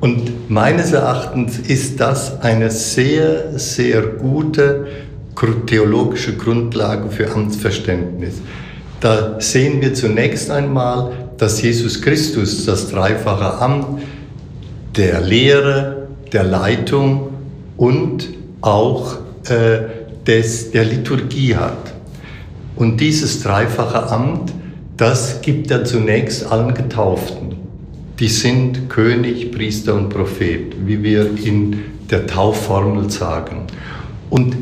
Und 0.00 0.50
meines 0.50 0.92
Erachtens 0.92 1.58
ist 1.58 2.00
das 2.00 2.40
eine 2.40 2.72
sehr, 2.72 3.58
sehr 3.58 4.02
gute 4.02 4.86
theologische 5.66 6.36
Grundlage 6.36 7.10
für 7.10 7.30
Amtsverständnis. 7.30 8.34
Da 9.00 9.40
sehen 9.40 9.80
wir 9.80 9.94
zunächst 9.94 10.50
einmal, 10.50 11.12
dass 11.36 11.62
Jesus 11.62 12.02
Christus 12.02 12.66
das 12.66 12.90
dreifache 12.90 13.58
Amt 13.58 14.02
der 14.96 15.20
Lehre, 15.20 16.08
der 16.32 16.42
Leitung 16.42 17.28
und 17.76 18.28
auch 18.60 19.18
äh, 19.48 19.80
des, 20.26 20.72
der 20.72 20.84
Liturgie 20.84 21.54
hat. 21.54 21.94
Und 22.74 23.00
dieses 23.00 23.42
dreifache 23.42 24.10
Amt, 24.10 24.52
das 24.96 25.40
gibt 25.42 25.70
er 25.70 25.84
zunächst 25.84 26.50
allen 26.50 26.74
Getauften. 26.74 27.56
Die 28.18 28.28
sind 28.28 28.90
König, 28.90 29.52
Priester 29.52 29.94
und 29.94 30.08
Prophet, 30.08 30.74
wie 30.84 31.02
wir 31.04 31.30
in 31.44 31.84
der 32.10 32.26
Taufformel 32.26 33.08
sagen. 33.10 33.68
Und 34.28 34.56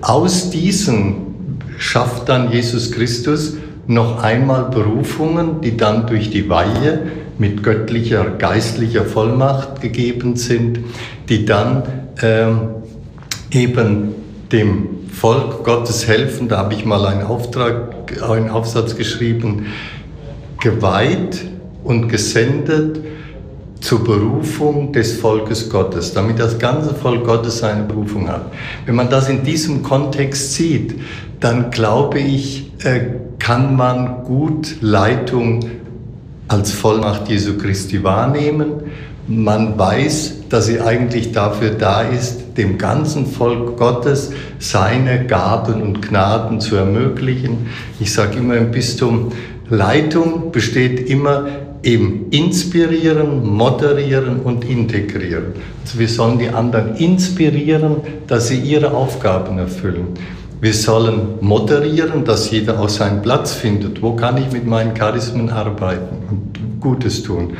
aus 0.00 0.48
diesen 0.48 1.58
schafft 1.76 2.30
dann 2.30 2.50
Jesus 2.50 2.90
Christus 2.90 3.54
noch 3.86 4.22
einmal 4.22 4.70
Berufungen, 4.70 5.60
die 5.60 5.76
dann 5.76 6.06
durch 6.06 6.30
die 6.30 6.48
Weihe 6.48 7.10
mit 7.38 7.62
göttlicher, 7.62 8.24
geistlicher 8.38 9.04
Vollmacht 9.04 9.80
gegeben 9.80 10.36
sind, 10.36 10.80
die 11.28 11.44
dann 11.44 11.82
ähm, 12.22 12.60
eben 13.50 14.14
dem 14.52 14.88
Volk 15.10 15.64
Gottes 15.64 16.06
helfen. 16.06 16.48
Da 16.48 16.58
habe 16.58 16.74
ich 16.74 16.84
mal 16.84 17.04
einen 17.06 17.22
Auftrag, 17.22 18.22
einen 18.22 18.50
Aufsatz 18.50 18.96
geschrieben, 18.96 19.66
geweiht 20.60 21.44
und 21.82 22.08
gesendet 22.08 23.00
zur 23.80 24.04
Berufung 24.04 24.92
des 24.92 25.18
Volkes 25.18 25.68
Gottes, 25.68 26.14
damit 26.14 26.38
das 26.38 26.58
ganze 26.58 26.94
Volk 26.94 27.24
Gottes 27.24 27.58
seine 27.58 27.82
Berufung 27.82 28.28
hat. 28.28 28.52
Wenn 28.86 28.94
man 28.94 29.10
das 29.10 29.28
in 29.28 29.42
diesem 29.42 29.82
Kontext 29.82 30.54
sieht, 30.54 30.94
dann 31.40 31.72
glaube 31.72 32.20
ich, 32.20 32.70
äh, 32.84 33.00
kann 33.42 33.74
man 33.74 34.22
gut 34.22 34.76
Leitung 34.82 35.64
als 36.46 36.70
Vollmacht 36.70 37.28
Jesu 37.28 37.58
Christi 37.58 38.04
wahrnehmen. 38.04 38.68
Man 39.26 39.76
weiß, 39.76 40.48
dass 40.48 40.66
sie 40.66 40.80
eigentlich 40.80 41.32
dafür 41.32 41.70
da 41.70 42.02
ist, 42.02 42.56
dem 42.56 42.78
ganzen 42.78 43.26
Volk 43.26 43.76
Gottes 43.78 44.30
seine 44.60 45.26
Gaben 45.26 45.82
und 45.82 46.02
Gnaden 46.02 46.60
zu 46.60 46.76
ermöglichen. 46.76 47.66
Ich 47.98 48.12
sage 48.12 48.38
immer 48.38 48.56
im 48.56 48.70
Bistum, 48.70 49.32
Leitung 49.68 50.52
besteht 50.52 51.10
immer 51.10 51.46
im 51.82 52.30
Inspirieren, 52.30 53.44
Moderieren 53.44 54.38
und 54.38 54.64
Integrieren. 54.64 55.46
Also 55.82 55.98
wir 55.98 56.08
sollen 56.08 56.38
die 56.38 56.48
anderen 56.48 56.94
inspirieren, 56.94 57.96
dass 58.28 58.48
sie 58.48 58.60
ihre 58.60 58.92
Aufgaben 58.92 59.58
erfüllen. 59.58 60.16
Wir 60.62 60.74
sollen 60.74 61.40
moderieren, 61.40 62.24
dass 62.24 62.52
jeder 62.52 62.78
auch 62.78 62.88
seinen 62.88 63.20
Platz 63.20 63.52
findet. 63.52 64.00
Wo 64.00 64.14
kann 64.14 64.36
ich 64.36 64.52
mit 64.52 64.64
meinen 64.64 64.94
Charismen 64.94 65.50
arbeiten 65.50 66.18
und 66.30 66.80
Gutes 66.80 67.24
tun? 67.24 67.54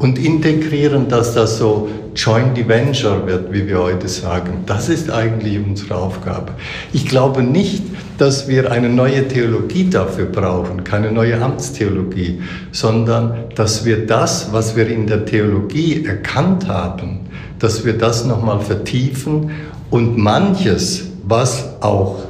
Und 0.00 0.18
integrieren, 0.18 1.08
dass 1.08 1.34
das 1.34 1.58
so 1.58 1.88
Joint 2.16 2.68
Venture 2.68 3.24
wird, 3.28 3.52
wie 3.52 3.68
wir 3.68 3.78
heute 3.80 4.08
sagen. 4.08 4.64
Das 4.66 4.88
ist 4.88 5.08
eigentlich 5.08 5.56
unsere 5.64 5.94
Aufgabe. 5.94 6.50
Ich 6.92 7.06
glaube 7.06 7.44
nicht, 7.44 7.84
dass 8.18 8.48
wir 8.48 8.72
eine 8.72 8.88
neue 8.88 9.28
Theologie 9.28 9.88
dafür 9.88 10.26
brauchen, 10.26 10.82
keine 10.82 11.12
neue 11.12 11.40
Amtstheologie, 11.40 12.42
sondern 12.72 13.36
dass 13.54 13.84
wir 13.84 14.04
das, 14.04 14.52
was 14.52 14.74
wir 14.74 14.88
in 14.88 15.06
der 15.06 15.24
Theologie 15.26 16.04
erkannt 16.04 16.66
haben, 16.66 17.20
dass 17.60 17.84
wir 17.84 17.96
das 17.96 18.24
nochmal 18.24 18.58
vertiefen 18.58 19.52
und 19.90 20.18
manches, 20.18 21.04
was 21.22 21.80
auch 21.80 22.27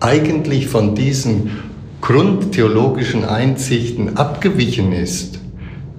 eigentlich 0.00 0.68
von 0.68 0.94
diesen 0.94 1.50
grundtheologischen 2.00 3.24
Einsichten 3.24 4.16
abgewichen 4.16 4.92
ist, 4.92 5.40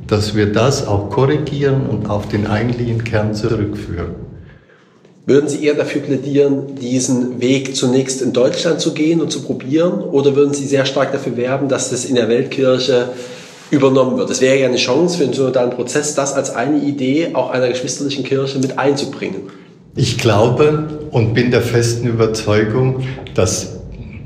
dass 0.07 0.35
wir 0.35 0.51
das 0.51 0.87
auch 0.87 1.09
korrigieren 1.09 1.85
und 1.87 2.09
auf 2.09 2.27
den 2.27 2.47
eigentlichen 2.47 3.03
Kern 3.03 3.33
zurückführen. 3.33 4.15
Würden 5.25 5.47
Sie 5.47 5.63
eher 5.63 5.75
dafür 5.75 6.01
plädieren, 6.01 6.75
diesen 6.81 7.39
Weg 7.39 7.75
zunächst 7.75 8.23
in 8.23 8.33
Deutschland 8.33 8.79
zu 8.79 8.95
gehen 8.95 9.21
und 9.21 9.31
zu 9.31 9.43
probieren? 9.43 10.01
Oder 10.01 10.35
würden 10.35 10.55
Sie 10.55 10.65
sehr 10.65 10.85
stark 10.85 11.11
dafür 11.11 11.37
werben, 11.37 11.69
dass 11.69 11.91
das 11.91 12.05
in 12.05 12.15
der 12.15 12.29
Weltkirche 12.29 13.09
übernommen 13.69 14.17
wird? 14.17 14.31
Es 14.31 14.41
wäre 14.41 14.57
ja 14.57 14.67
eine 14.67 14.77
Chance 14.77 15.17
für 15.19 15.25
einen 15.25 15.33
synodalen 15.33 15.69
Prozess, 15.69 16.15
das 16.15 16.33
als 16.33 16.55
eine 16.55 16.79
Idee 16.79 17.29
auch 17.33 17.51
einer 17.51 17.67
geschwisterlichen 17.67 18.23
Kirche 18.23 18.57
mit 18.57 18.79
einzubringen. 18.79 19.41
Ich 19.95 20.17
glaube 20.17 20.87
und 21.11 21.35
bin 21.35 21.51
der 21.51 21.61
festen 21.61 22.07
Überzeugung, 22.07 23.03
dass 23.35 23.78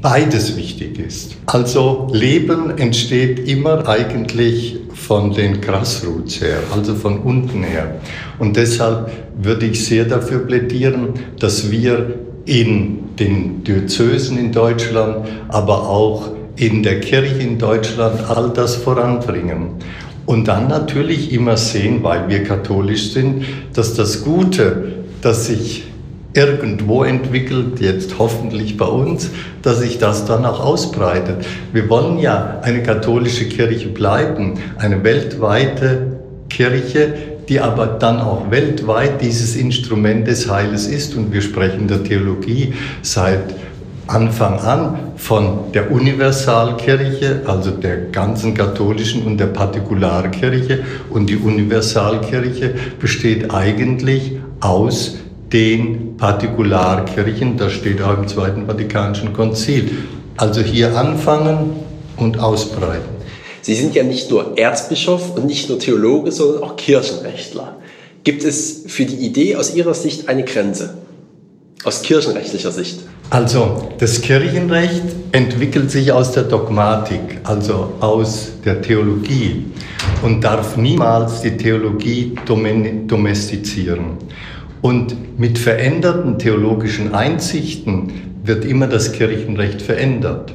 beides 0.03 0.57
wichtig 0.57 0.99
ist. 0.99 1.37
Also 1.47 2.09
Leben 2.11 2.77
entsteht 2.77 3.47
immer 3.47 3.87
eigentlich 3.87 4.77
von 4.93 5.33
den 5.33 5.61
Grassroots 5.61 6.41
her, 6.41 6.59
also 6.75 6.93
von 6.93 7.19
unten 7.19 7.63
her. 7.63 7.95
Und 8.37 8.57
deshalb 8.57 9.09
würde 9.41 9.65
ich 9.65 9.83
sehr 9.85 10.05
dafür 10.05 10.39
plädieren, 10.39 11.13
dass 11.39 11.71
wir 11.71 12.15
in 12.45 13.15
den 13.17 13.63
Diözesen 13.63 14.37
in 14.37 14.51
Deutschland, 14.51 15.25
aber 15.47 15.89
auch 15.89 16.31
in 16.57 16.83
der 16.83 16.99
Kirche 16.99 17.41
in 17.41 17.57
Deutschland 17.57 18.29
all 18.29 18.49
das 18.49 18.75
voranbringen. 18.75 19.69
Und 20.25 20.47
dann 20.49 20.67
natürlich 20.67 21.31
immer 21.31 21.55
sehen, 21.55 22.03
weil 22.03 22.27
wir 22.27 22.43
katholisch 22.43 23.13
sind, 23.13 23.45
dass 23.73 23.93
das 23.93 24.23
Gute, 24.23 25.03
das 25.21 25.47
sich 25.47 25.83
irgendwo 26.33 27.03
entwickelt, 27.03 27.79
jetzt 27.79 28.17
hoffentlich 28.17 28.77
bei 28.77 28.85
uns, 28.85 29.29
dass 29.61 29.79
sich 29.79 29.99
das 29.99 30.25
dann 30.25 30.45
auch 30.45 30.59
ausbreitet. 30.59 31.45
Wir 31.71 31.89
wollen 31.89 32.17
ja 32.17 32.59
eine 32.63 32.81
katholische 32.81 33.45
Kirche 33.45 33.89
bleiben, 33.89 34.55
eine 34.77 35.03
weltweite 35.03 36.19
Kirche, 36.49 37.13
die 37.49 37.59
aber 37.59 37.85
dann 37.85 38.19
auch 38.19 38.49
weltweit 38.49 39.21
dieses 39.21 39.55
Instrument 39.55 40.27
des 40.27 40.49
Heiles 40.49 40.87
ist. 40.87 41.15
Und 41.15 41.33
wir 41.33 41.41
sprechen 41.41 41.87
der 41.87 42.03
Theologie 42.03 42.73
seit 43.01 43.53
Anfang 44.07 44.59
an 44.59 44.97
von 45.15 45.71
der 45.73 45.91
Universalkirche, 45.91 47.41
also 47.45 47.71
der 47.71 47.97
ganzen 48.11 48.53
katholischen 48.53 49.23
und 49.23 49.37
der 49.37 49.47
Partikularkirche. 49.47 50.83
Und 51.09 51.29
die 51.29 51.37
Universalkirche 51.37 52.73
besteht 52.99 53.53
eigentlich 53.53 54.37
aus 54.59 55.17
den 55.53 56.17
Partikularkirchen, 56.17 57.57
das 57.57 57.73
steht 57.73 58.01
auch 58.01 58.17
im 58.17 58.27
Zweiten 58.27 58.65
Vatikanischen 58.65 59.31
Konzil. 59.33 59.91
Also 60.35 60.61
hier 60.61 60.97
anfangen 60.97 61.75
und 62.17 62.39
ausbreiten. 62.39 63.13
Sie 63.61 63.75
sind 63.75 63.95
ja 63.95 64.03
nicht 64.03 64.29
nur 64.29 64.57
Erzbischof 64.57 65.37
und 65.37 65.45
nicht 65.45 65.69
nur 65.69 65.79
Theologe, 65.79 66.31
sondern 66.31 66.63
auch 66.63 66.75
Kirchenrechtler. 66.75 67.77
Gibt 68.23 68.43
es 68.43 68.83
für 68.87 69.05
die 69.05 69.25
Idee 69.25 69.55
aus 69.55 69.75
Ihrer 69.75 69.93
Sicht 69.93 70.27
eine 70.27 70.43
Grenze? 70.43 70.97
Aus 71.83 72.01
kirchenrechtlicher 72.01 72.71
Sicht? 72.71 73.01
Also 73.29 73.89
das 73.99 74.21
Kirchenrecht 74.21 75.03
entwickelt 75.33 75.91
sich 75.91 76.11
aus 76.11 76.31
der 76.31 76.43
Dogmatik, 76.43 77.39
also 77.43 77.93
aus 77.99 78.51
der 78.63 78.81
Theologie 78.81 79.65
und 80.21 80.43
darf 80.43 80.77
niemals 80.77 81.41
die 81.41 81.57
Theologie 81.57 82.35
domestizieren. 82.45 84.17
Und 84.83 85.39
mit 85.39 85.57
veränderten 85.59 86.37
theologischen 86.37 87.13
Einsichten 87.15 88.11
wird 88.43 88.65
immer 88.65 88.87
das 88.87 89.13
Kirchenrecht 89.13 89.81
verändert. 89.81 90.53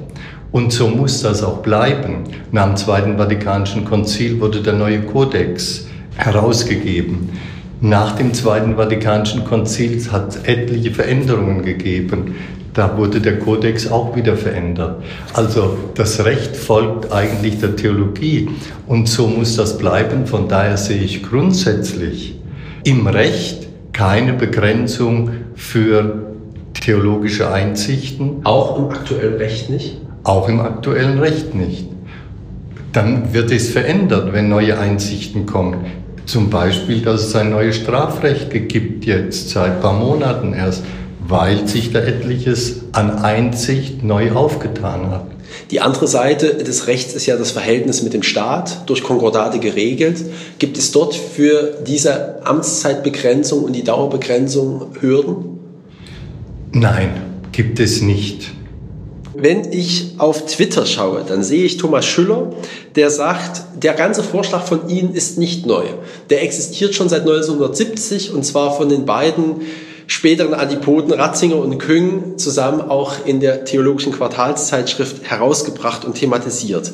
Und 0.53 0.71
so 0.71 0.89
muss 0.89 1.23
das 1.23 1.43
auch 1.43 1.63
bleiben. 1.63 2.25
Nach 2.53 2.67
dem 2.67 2.77
Zweiten 2.77 3.17
Vatikanischen 3.17 3.87
Konzil 3.87 4.39
wurde 4.39 4.61
der 4.61 4.75
neue 4.75 5.01
Kodex 5.01 5.87
herausgegeben. 6.17 7.31
Nach 7.81 8.17
dem 8.17 8.35
Zweiten 8.35 8.77
Vatikanischen 8.77 9.47
Konzil 9.47 9.99
hat 10.13 10.29
es 10.29 10.37
etliche 10.45 10.91
Veränderungen 10.91 11.63
gegeben. 11.63 12.35
Da 12.75 12.99
wurde 12.99 13.23
der 13.23 13.39
Kodex 13.39 13.91
auch 13.91 14.15
wieder 14.15 14.37
verändert. 14.37 15.03
Also 15.33 15.79
das 15.95 16.23
Recht 16.27 16.55
folgt 16.55 17.11
eigentlich 17.13 17.61
der 17.61 17.77
Theologie 17.77 18.51
und 18.87 19.09
so 19.09 19.27
muss 19.27 19.57
das 19.57 19.79
bleiben. 19.79 20.27
Von 20.27 20.49
daher 20.49 20.77
sehe 20.77 21.01
ich 21.01 21.23
grundsätzlich 21.23 22.39
im 22.85 23.07
Recht 23.07 23.68
keine 23.99 24.33
Begrenzung 24.33 25.31
für 25.57 26.23
theologische 26.73 27.53
Einsichten. 27.53 28.43
Auch 28.45 28.79
im 28.79 28.91
aktuellen 28.91 29.35
Recht 29.39 29.71
nicht? 29.71 29.97
Auch 30.23 30.49
im 30.49 30.61
aktuellen 30.61 31.19
Recht 31.19 31.57
nicht. 31.57 31.89
Dann 32.93 33.35
wird 33.35 33.51
es 33.51 33.71
verändert, 33.71 34.33
wenn 34.33 34.49
neue 34.49 34.79
Einsichten 34.79 35.47
kommen. 35.47 35.79
Zum 36.27 36.49
Beispiel, 36.49 37.03
dass 37.03 37.27
es 37.27 37.35
ein 37.35 37.51
neues 37.51 37.75
Strafrecht 37.75 38.53
gibt 38.69 39.05
jetzt 39.05 39.49
seit 39.49 39.73
ein 39.73 39.81
paar 39.81 39.95
Monaten 39.95 40.53
erst, 40.53 40.85
weil 41.27 41.67
sich 41.67 41.93
da 41.93 41.99
etliches 41.99 42.85
an 42.93 43.19
Einsicht 43.19 44.05
neu 44.05 44.31
aufgetan 44.31 45.11
hat. 45.11 45.27
Die 45.71 45.81
andere 45.81 46.09
Seite 46.09 46.55
des 46.55 46.87
Rechts 46.87 47.15
ist 47.15 47.27
ja 47.27 47.37
das 47.37 47.51
Verhältnis 47.51 48.03
mit 48.03 48.15
dem 48.15 48.23
Staat 48.23 48.89
durch 48.89 49.03
Konkordate 49.03 49.59
geregelt. 49.59 50.25
Gibt 50.59 50.79
es 50.79 50.93
dort 50.93 51.15
für 51.15 51.79
diese 51.87 52.47
Amtszeitbegrenzung 52.47 53.65
und 53.65 53.75
die 53.75 53.85
Dauerbegrenzung 53.85 54.87
Hürden? 55.01 55.59
Nein, 56.73 57.11
gibt 57.53 57.81
es 57.81 58.03
nicht. 58.03 58.51
Wenn 59.35 59.73
ich 59.73 60.15
auf 60.19 60.47
Twitter 60.47 60.85
schaue, 60.85 61.23
dann 61.27 61.45
sehe 61.45 61.65
ich 61.65 61.77
Thomas 61.77 62.05
Schüller, 62.05 62.51
der 62.97 63.11
sagt, 63.11 63.63
der 63.83 63.95
ganze 63.95 64.25
Vorschlag 64.25 64.67
von 64.67 64.89
Ihnen 64.89 65.15
ist 65.15 65.39
nicht 65.39 65.65
neu. 65.65 65.85
Der 66.29 66.43
existiert 66.43 66.95
schon 66.95 67.09
seit 67.09 67.21
1970 67.21 68.33
und 68.33 68.45
zwar 68.45 68.77
von 68.77 68.89
den 68.89 69.07
beiden 69.07 69.61
späteren 70.09 70.55
Adipoten 70.55 71.13
Ratzinger 71.13 71.57
und 71.57 71.79
Küng 71.79 72.39
zusammen 72.39 72.81
auch 72.81 73.27
in 73.27 73.41
der 73.41 73.67
theologischen 73.67 74.13
Quartalszeitschrift 74.13 75.23
herausgebracht 75.31 76.05
und 76.05 76.15
thematisiert. 76.15 76.93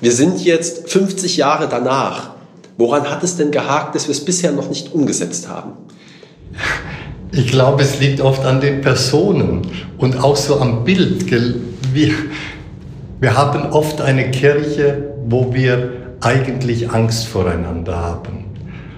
Wir 0.00 0.10
sind 0.10 0.42
jetzt 0.44 0.90
50 0.90 1.36
Jahre 1.36 1.68
danach. 1.68 2.30
Woran 2.76 3.08
hat 3.08 3.22
es 3.22 3.36
denn 3.36 3.52
gehakt, 3.52 3.94
dass 3.94 4.08
wir 4.08 4.12
es 4.12 4.24
bisher 4.24 4.50
noch 4.50 4.68
nicht 4.70 4.92
umgesetzt 4.92 5.48
haben? 5.48 5.72
Ich 7.32 7.48
glaube, 7.48 7.82
es 7.82 8.00
liegt 8.00 8.20
oft 8.20 8.44
an 8.44 8.60
den 8.60 8.80
Personen 8.80 9.68
und 9.98 10.16
auch 10.22 10.36
so 10.36 10.58
am 10.58 10.84
Bild. 10.84 11.30
Wir, 11.92 12.14
wir 13.20 13.36
haben 13.36 13.72
oft 13.72 14.00
eine 14.00 14.30
Kirche, 14.30 15.14
wo 15.26 15.52
wir 15.52 16.16
eigentlich 16.20 16.90
Angst 16.90 17.26
voreinander 17.26 17.96
haben. 17.96 18.46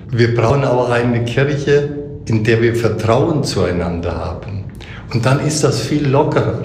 Wir 0.09 0.37
brauchen 0.37 0.64
aber 0.64 0.90
eine 0.90 1.24
Kirche, 1.24 2.05
in 2.26 2.44
der 2.44 2.60
wir 2.60 2.74
Vertrauen 2.74 3.44
zueinander 3.44 4.16
haben. 4.16 4.64
Und 5.12 5.24
dann 5.26 5.40
ist 5.40 5.62
das 5.64 5.80
viel 5.80 6.06
lockerer. 6.06 6.64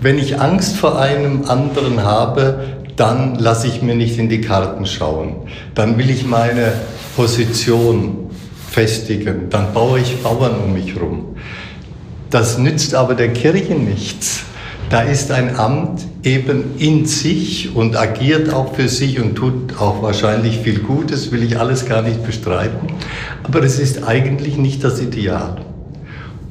Wenn 0.00 0.18
ich 0.18 0.40
Angst 0.40 0.76
vor 0.76 1.00
einem 1.00 1.44
anderen 1.46 2.02
habe, 2.02 2.64
dann 2.96 3.36
lasse 3.36 3.66
ich 3.66 3.82
mir 3.82 3.94
nicht 3.94 4.18
in 4.18 4.28
die 4.28 4.40
Karten 4.40 4.86
schauen. 4.86 5.36
Dann 5.74 5.98
will 5.98 6.10
ich 6.10 6.26
meine 6.26 6.72
Position 7.16 8.30
festigen. 8.70 9.50
Dann 9.50 9.72
baue 9.72 10.00
ich 10.00 10.22
Bauern 10.22 10.52
um 10.64 10.72
mich 10.72 10.94
herum. 10.94 11.36
Das 12.30 12.58
nützt 12.58 12.94
aber 12.94 13.14
der 13.14 13.32
Kirche 13.32 13.74
nichts. 13.74 14.44
Da 14.92 15.00
ist 15.00 15.30
ein 15.30 15.56
Amt 15.56 16.06
eben 16.22 16.76
in 16.76 17.06
sich 17.06 17.74
und 17.74 17.96
agiert 17.96 18.52
auch 18.52 18.74
für 18.74 18.88
sich 18.88 19.18
und 19.18 19.36
tut 19.36 19.80
auch 19.80 20.02
wahrscheinlich 20.02 20.58
viel 20.58 20.80
Gutes, 20.80 21.32
will 21.32 21.42
ich 21.42 21.58
alles 21.58 21.86
gar 21.86 22.02
nicht 22.02 22.22
bestreiten. 22.26 22.88
Aber 23.42 23.62
es 23.62 23.78
ist 23.78 24.06
eigentlich 24.06 24.58
nicht 24.58 24.84
das 24.84 25.00
Ideal. 25.00 25.56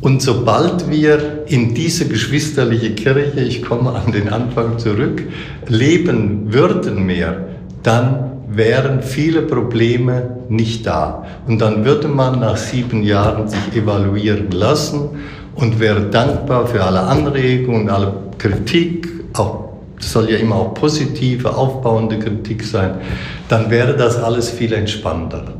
Und 0.01 0.23
sobald 0.23 0.89
wir 0.89 1.43
in 1.45 1.75
diese 1.75 2.07
geschwisterliche 2.07 2.95
Kirche, 2.95 3.41
ich 3.41 3.61
komme 3.61 3.91
an 3.91 4.11
den 4.11 4.29
Anfang 4.29 4.79
zurück, 4.79 5.21
leben 5.67 6.51
würden 6.51 7.05
mehr, 7.05 7.45
dann 7.83 8.31
wären 8.49 9.03
viele 9.03 9.43
Probleme 9.43 10.37
nicht 10.49 10.87
da. 10.87 11.27
Und 11.45 11.59
dann 11.59 11.85
würde 11.85 12.07
man 12.07 12.39
nach 12.39 12.57
sieben 12.57 13.03
Jahren 13.03 13.47
sich 13.47 13.75
evaluieren 13.75 14.49
lassen 14.49 15.09
und 15.55 15.79
wäre 15.79 16.09
dankbar 16.09 16.67
für 16.67 16.83
alle 16.83 17.01
Anregungen, 17.01 17.89
alle 17.89 18.13
Kritik, 18.37 19.07
auch 19.33 19.71
soll 19.99 20.31
ja 20.31 20.37
immer 20.37 20.55
auch 20.55 20.73
positive, 20.73 21.55
aufbauende 21.55 22.17
Kritik 22.19 22.63
sein, 22.63 23.01
dann 23.49 23.69
wäre 23.69 23.95
das 23.95 24.17
alles 24.17 24.49
viel 24.49 24.73
entspannter. 24.73 25.53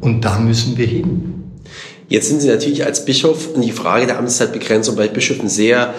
Und 0.00 0.24
da 0.24 0.38
müssen 0.38 0.76
wir 0.76 0.86
hin. 0.86 1.34
Jetzt 2.08 2.28
sind 2.28 2.40
Sie 2.40 2.48
natürlich 2.48 2.84
als 2.84 3.04
Bischof 3.04 3.54
und 3.54 3.62
die 3.62 3.72
Frage 3.72 4.06
der 4.06 4.18
Amtszeitbegrenzung 4.18 4.96
bei 4.96 5.08
Bischöfen 5.08 5.48
sehr 5.48 5.94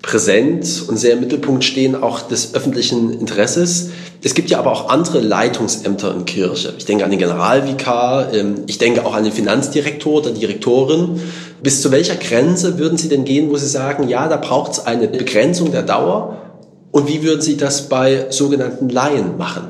präsent 0.00 0.84
und 0.88 0.96
sehr 0.96 1.14
im 1.14 1.20
Mittelpunkt 1.20 1.62
stehen 1.62 1.94
auch 1.94 2.22
des 2.22 2.54
öffentlichen 2.54 3.12
Interesses. 3.12 3.90
Es 4.22 4.34
gibt 4.34 4.50
ja 4.50 4.58
aber 4.58 4.72
auch 4.72 4.88
andere 4.88 5.20
Leitungsämter 5.20 6.12
in 6.14 6.24
Kirche. 6.24 6.74
Ich 6.76 6.86
denke 6.86 7.04
an 7.04 7.10
den 7.10 7.20
Generalvikar, 7.20 8.32
ähm, 8.34 8.64
ich 8.66 8.78
denke 8.78 9.06
auch 9.06 9.14
an 9.14 9.24
den 9.24 9.32
Finanzdirektor 9.32 10.22
oder 10.22 10.32
Direktorin. 10.32 11.20
Bis 11.62 11.80
zu 11.80 11.92
welcher 11.92 12.16
Grenze 12.16 12.78
würden 12.78 12.98
Sie 12.98 13.08
denn 13.08 13.24
gehen, 13.24 13.48
wo 13.48 13.56
Sie 13.56 13.68
sagen, 13.68 14.08
ja, 14.08 14.28
da 14.28 14.36
braucht 14.36 14.72
es 14.72 14.86
eine 14.86 15.06
Begrenzung 15.06 15.70
der 15.70 15.82
Dauer? 15.82 16.38
Und 16.90 17.06
wie 17.06 17.22
würden 17.22 17.40
Sie 17.40 17.56
das 17.56 17.88
bei 17.88 18.26
sogenannten 18.30 18.88
Laien 18.88 19.38
machen? 19.38 19.68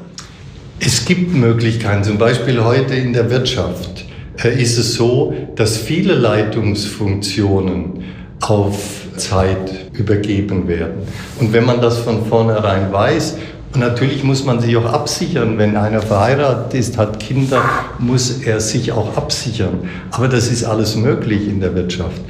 Es 0.80 1.04
gibt 1.04 1.34
Möglichkeiten, 1.34 2.02
zum 2.02 2.16
Beispiel 2.16 2.64
heute 2.64 2.94
in 2.94 3.12
der 3.12 3.30
Wirtschaft 3.30 4.06
äh, 4.42 4.60
ist 4.60 4.78
es 4.78 4.94
so, 4.94 5.34
dass 5.54 5.76
viele 5.76 6.14
Leitungsfunktionen 6.14 8.04
auf 8.40 9.02
Zeit 9.16 9.70
übergeben 9.92 10.66
werden. 10.68 11.02
Und 11.38 11.52
wenn 11.52 11.66
man 11.66 11.80
das 11.80 11.98
von 11.98 12.24
vornherein 12.24 12.90
weiß, 12.90 13.36
und 13.72 13.80
natürlich 13.80 14.22
muss 14.22 14.44
man 14.44 14.60
sich 14.60 14.76
auch 14.76 14.84
absichern, 14.84 15.56
wenn 15.56 15.76
einer 15.76 16.02
verheiratet 16.02 16.74
ist, 16.74 16.98
hat 16.98 17.18
Kinder, 17.18 17.62
muss 17.98 18.42
er 18.42 18.60
sich 18.60 18.92
auch 18.92 19.16
absichern. 19.16 19.88
Aber 20.10 20.28
das 20.28 20.48
ist 20.48 20.64
alles 20.64 20.94
möglich 20.94 21.48
in 21.48 21.60
der 21.60 21.74
Wirtschaft. 21.74 22.20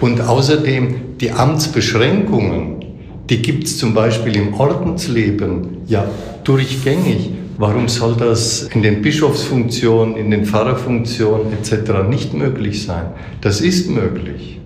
Und 0.00 0.20
außerdem 0.20 1.18
die 1.20 1.30
Amtsbeschränkungen, 1.30 2.84
die 3.30 3.42
gibt 3.42 3.64
es 3.64 3.78
zum 3.78 3.94
Beispiel 3.94 4.36
im 4.36 4.54
Ordensleben 4.54 5.78
ja 5.86 6.04
durchgängig. 6.42 7.30
Warum 7.58 7.88
soll 7.88 8.14
das 8.16 8.62
in 8.62 8.82
den 8.82 9.00
Bischofsfunktionen, 9.02 10.16
in 10.16 10.30
den 10.32 10.46
Pfarrerfunktionen 10.46 11.52
etc. 11.52 12.08
nicht 12.08 12.34
möglich 12.34 12.84
sein? 12.84 13.06
Das 13.40 13.60
ist 13.60 13.88
möglich. 13.88 14.60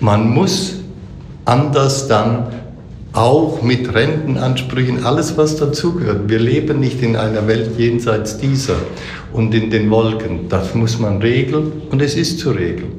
Man 0.00 0.30
muss 0.30 0.80
anders 1.44 2.08
dann 2.08 2.48
auch 3.12 3.62
mit 3.62 3.94
Rentenansprüchen, 3.94 5.04
alles 5.04 5.36
was 5.36 5.56
dazugehört. 5.56 6.28
Wir 6.28 6.38
leben 6.38 6.80
nicht 6.80 7.02
in 7.02 7.16
einer 7.16 7.46
Welt 7.46 7.78
jenseits 7.78 8.38
dieser 8.38 8.76
und 9.32 9.54
in 9.54 9.70
den 9.70 9.90
Wolken. 9.90 10.48
Das 10.48 10.74
muss 10.74 10.98
man 10.98 11.20
regeln 11.22 11.72
und 11.90 12.02
es 12.02 12.14
ist 12.14 12.38
zu 12.38 12.50
regeln. 12.50 12.92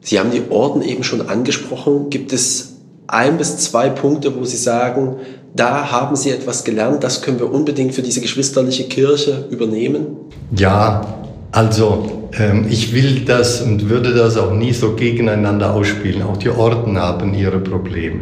Sie 0.00 0.20
haben 0.20 0.30
die 0.30 0.42
Orden 0.50 0.82
eben 0.82 1.02
schon 1.02 1.28
angesprochen. 1.28 2.10
Gibt 2.10 2.32
es 2.32 2.76
ein 3.08 3.38
bis 3.38 3.58
zwei 3.58 3.88
Punkte, 3.88 4.36
wo 4.36 4.44
Sie 4.44 4.56
sagen, 4.56 5.16
da 5.54 5.90
haben 5.90 6.16
Sie 6.16 6.30
etwas 6.30 6.64
gelernt, 6.64 7.02
das 7.02 7.22
können 7.22 7.38
wir 7.38 7.52
unbedingt 7.52 7.94
für 7.94 8.02
diese 8.02 8.20
geschwisterliche 8.20 8.84
Kirche 8.84 9.46
übernehmen? 9.50 10.06
Ja, 10.54 11.24
also 11.50 12.25
ich 12.68 12.92
will 12.92 13.20
das 13.24 13.62
und 13.62 13.88
würde 13.88 14.12
das 14.12 14.36
auch 14.36 14.52
nie 14.52 14.72
so 14.72 14.92
gegeneinander 14.92 15.74
ausspielen. 15.74 16.22
Auch 16.22 16.36
die 16.36 16.50
Orden 16.50 16.98
haben 16.98 17.32
ihre 17.32 17.60
Probleme. 17.60 18.20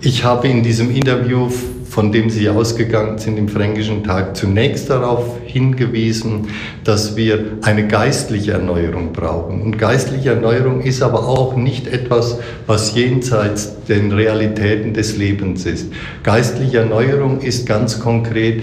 Ich 0.00 0.22
habe 0.22 0.48
in 0.48 0.62
diesem 0.62 0.94
Interview, 0.94 1.48
von 1.88 2.12
dem 2.12 2.30
Sie 2.30 2.48
ausgegangen 2.48 3.18
sind 3.18 3.36
im 3.38 3.48
Fränkischen 3.48 4.04
Tag, 4.04 4.36
zunächst 4.36 4.90
darauf 4.90 5.38
hingewiesen, 5.46 6.48
dass 6.84 7.16
wir 7.16 7.58
eine 7.62 7.88
geistliche 7.88 8.52
Erneuerung 8.52 9.12
brauchen. 9.12 9.62
Und 9.62 9.78
geistliche 9.78 10.30
Erneuerung 10.30 10.82
ist 10.82 11.02
aber 11.02 11.26
auch 11.26 11.56
nicht 11.56 11.88
etwas, 11.88 12.38
was 12.66 12.94
jenseits 12.94 13.84
den 13.88 14.12
Realitäten 14.12 14.92
des 14.92 15.16
Lebens 15.16 15.66
ist. 15.66 15.92
Geistliche 16.22 16.78
Erneuerung 16.78 17.40
ist 17.40 17.66
ganz 17.66 17.98
konkret, 17.98 18.62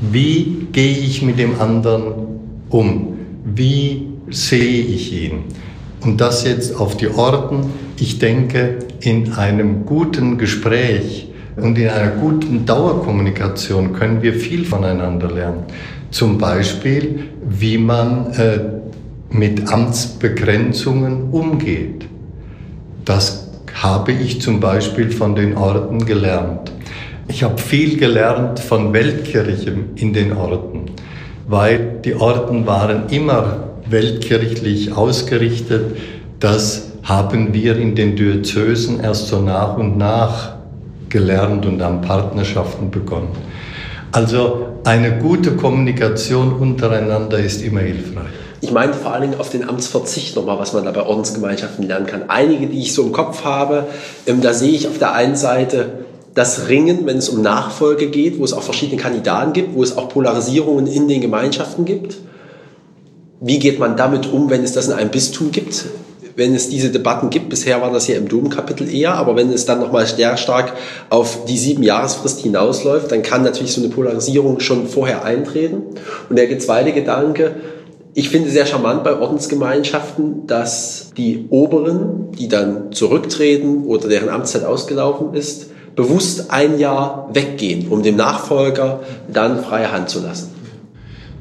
wie 0.00 0.66
gehe 0.72 0.98
ich 0.98 1.22
mit 1.22 1.38
dem 1.38 1.60
anderen 1.60 2.14
um? 2.68 3.11
Wie 3.44 4.08
sehe 4.30 4.82
ich 4.82 5.12
ihn? 5.12 5.44
Und 6.00 6.20
das 6.20 6.44
jetzt 6.44 6.76
auf 6.76 6.96
die 6.96 7.08
Orden. 7.08 7.66
Ich 7.98 8.18
denke, 8.18 8.78
in 9.00 9.32
einem 9.34 9.86
guten 9.86 10.38
Gespräch 10.38 11.28
und 11.56 11.78
in 11.78 11.88
einer 11.88 12.12
guten 12.12 12.66
Dauerkommunikation 12.66 13.92
können 13.92 14.22
wir 14.22 14.34
viel 14.34 14.64
voneinander 14.64 15.30
lernen. 15.30 15.64
Zum 16.10 16.38
Beispiel, 16.38 17.28
wie 17.48 17.78
man 17.78 18.32
äh, 18.32 18.58
mit 19.30 19.72
Amtsbegrenzungen 19.72 21.30
umgeht. 21.30 22.06
Das 23.04 23.48
habe 23.74 24.12
ich 24.12 24.40
zum 24.40 24.60
Beispiel 24.60 25.10
von 25.10 25.34
den 25.34 25.56
Orden 25.56 26.04
gelernt. 26.04 26.70
Ich 27.28 27.42
habe 27.42 27.58
viel 27.58 27.96
gelernt 27.96 28.60
von 28.60 28.92
Weltkirche 28.92 29.74
in 29.96 30.12
den 30.12 30.32
Orden, 30.32 30.90
weil 31.46 32.00
die 32.04 32.14
Orden 32.14 32.66
waren 32.66 33.08
immer 33.10 33.68
weltkirchlich 33.88 34.92
ausgerichtet. 34.96 35.96
Das 36.40 36.92
haben 37.02 37.52
wir 37.52 37.76
in 37.76 37.94
den 37.94 38.16
Diözesen 38.16 39.00
erst 39.00 39.28
so 39.28 39.40
nach 39.40 39.76
und 39.76 39.98
nach 39.98 40.54
gelernt 41.08 41.66
und 41.66 41.82
haben 41.82 42.00
Partnerschaften 42.00 42.90
begonnen. 42.90 43.28
Also 44.12 44.66
eine 44.84 45.18
gute 45.18 45.52
Kommunikation 45.52 46.54
untereinander 46.54 47.38
ist 47.38 47.62
immer 47.62 47.80
hilfreich. 47.80 48.26
Ich 48.60 48.70
meine 48.70 48.94
vor 48.94 49.12
allen 49.12 49.22
Dingen 49.22 49.40
auf 49.40 49.50
den 49.50 49.68
Amtsverzicht 49.68 50.36
nochmal, 50.36 50.58
was 50.58 50.72
man 50.72 50.84
da 50.84 50.92
bei 50.92 51.02
Ordensgemeinschaften 51.02 51.86
lernen 51.86 52.06
kann. 52.06 52.24
Einige, 52.28 52.68
die 52.68 52.78
ich 52.78 52.94
so 52.94 53.02
im 53.02 53.12
Kopf 53.12 53.44
habe, 53.44 53.88
ähm, 54.26 54.40
da 54.40 54.54
sehe 54.54 54.70
ich 54.70 54.86
auf 54.86 54.98
der 54.98 55.14
einen 55.14 55.34
Seite 55.34 56.04
das 56.34 56.68
Ringen, 56.68 57.06
wenn 57.06 57.18
es 57.18 57.28
um 57.28 57.42
Nachfolge 57.42 58.08
geht, 58.08 58.38
wo 58.38 58.44
es 58.44 58.52
auch 58.52 58.62
verschiedene 58.62 59.00
Kandidaten 59.00 59.52
gibt, 59.52 59.74
wo 59.74 59.82
es 59.82 59.96
auch 59.96 60.08
Polarisierungen 60.08 60.86
in 60.86 61.08
den 61.08 61.20
Gemeinschaften 61.20 61.84
gibt. 61.84 62.18
Wie 63.40 63.58
geht 63.58 63.78
man 63.78 63.96
damit 63.96 64.32
um, 64.32 64.50
wenn 64.50 64.62
es 64.62 64.72
das 64.72 64.86
in 64.86 64.92
einem 64.92 65.10
Bistum 65.10 65.50
gibt? 65.50 65.84
wenn 66.36 66.54
es 66.54 66.68
diese 66.68 66.90
Debatten 66.90 67.30
gibt, 67.30 67.48
bisher 67.48 67.80
war 67.80 67.92
das 67.92 68.06
ja 68.08 68.16
im 68.16 68.28
Domkapitel 68.28 68.92
eher, 68.92 69.14
aber 69.14 69.36
wenn 69.36 69.52
es 69.52 69.66
dann 69.66 69.80
nochmal 69.80 70.06
sehr 70.06 70.36
stark 70.36 70.72
auf 71.10 71.44
die 71.44 71.58
sieben 71.58 71.82
Jahresfrist 71.82 72.40
hinausläuft, 72.40 73.12
dann 73.12 73.22
kann 73.22 73.42
natürlich 73.42 73.72
so 73.72 73.80
eine 73.80 73.90
Polarisierung 73.90 74.60
schon 74.60 74.86
vorher 74.86 75.24
eintreten. 75.24 75.82
Und 76.28 76.36
der 76.36 76.58
zweite 76.58 76.92
Gedanke, 76.92 77.56
ich 78.14 78.28
finde 78.28 78.50
sehr 78.50 78.66
charmant 78.66 79.04
bei 79.04 79.18
Ordensgemeinschaften, 79.18 80.46
dass 80.46 81.12
die 81.16 81.46
Oberen, 81.50 82.32
die 82.32 82.48
dann 82.48 82.92
zurücktreten 82.92 83.84
oder 83.84 84.08
deren 84.08 84.28
Amtszeit 84.28 84.64
ausgelaufen 84.64 85.34
ist, 85.34 85.71
bewusst 85.96 86.50
ein 86.50 86.78
Jahr 86.78 87.28
weggehen, 87.32 87.88
um 87.88 88.02
dem 88.02 88.16
Nachfolger 88.16 89.00
dann 89.32 89.62
freie 89.62 89.92
Hand 89.92 90.08
zu 90.08 90.20
lassen. 90.20 90.50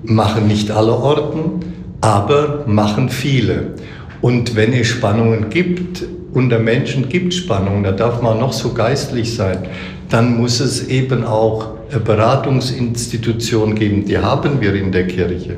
Machen 0.03 0.47
nicht 0.47 0.71
alle 0.71 0.93
Orden, 0.93 1.61
aber 2.01 2.63
machen 2.67 3.09
viele. 3.09 3.75
Und 4.21 4.55
wenn 4.55 4.73
es 4.73 4.87
Spannungen 4.87 5.49
gibt, 5.49 6.03
unter 6.33 6.59
Menschen 6.59 7.09
gibt 7.09 7.33
Spannungen, 7.33 7.83
da 7.83 7.91
darf 7.91 8.21
man 8.21 8.39
noch 8.39 8.53
so 8.53 8.73
geistlich 8.73 9.35
sein, 9.35 9.67
dann 10.09 10.37
muss 10.37 10.59
es 10.59 10.87
eben 10.87 11.23
auch 11.23 11.69
Beratungsinstitutionen 12.05 13.75
geben, 13.75 14.05
die 14.05 14.17
haben 14.17 14.61
wir 14.61 14.73
in 14.75 14.91
der 14.91 15.07
Kirche. 15.07 15.57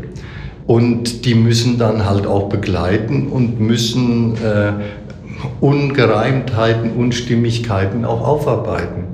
Und 0.65 1.25
die 1.25 1.35
müssen 1.35 1.77
dann 1.77 2.05
halt 2.05 2.25
auch 2.25 2.47
begleiten 2.47 3.27
und 3.27 3.59
müssen 3.59 4.35
äh, 4.37 4.71
Ungereimtheiten, 5.61 6.91
Unstimmigkeiten 6.91 8.05
auch 8.05 8.25
aufarbeiten. 8.25 9.05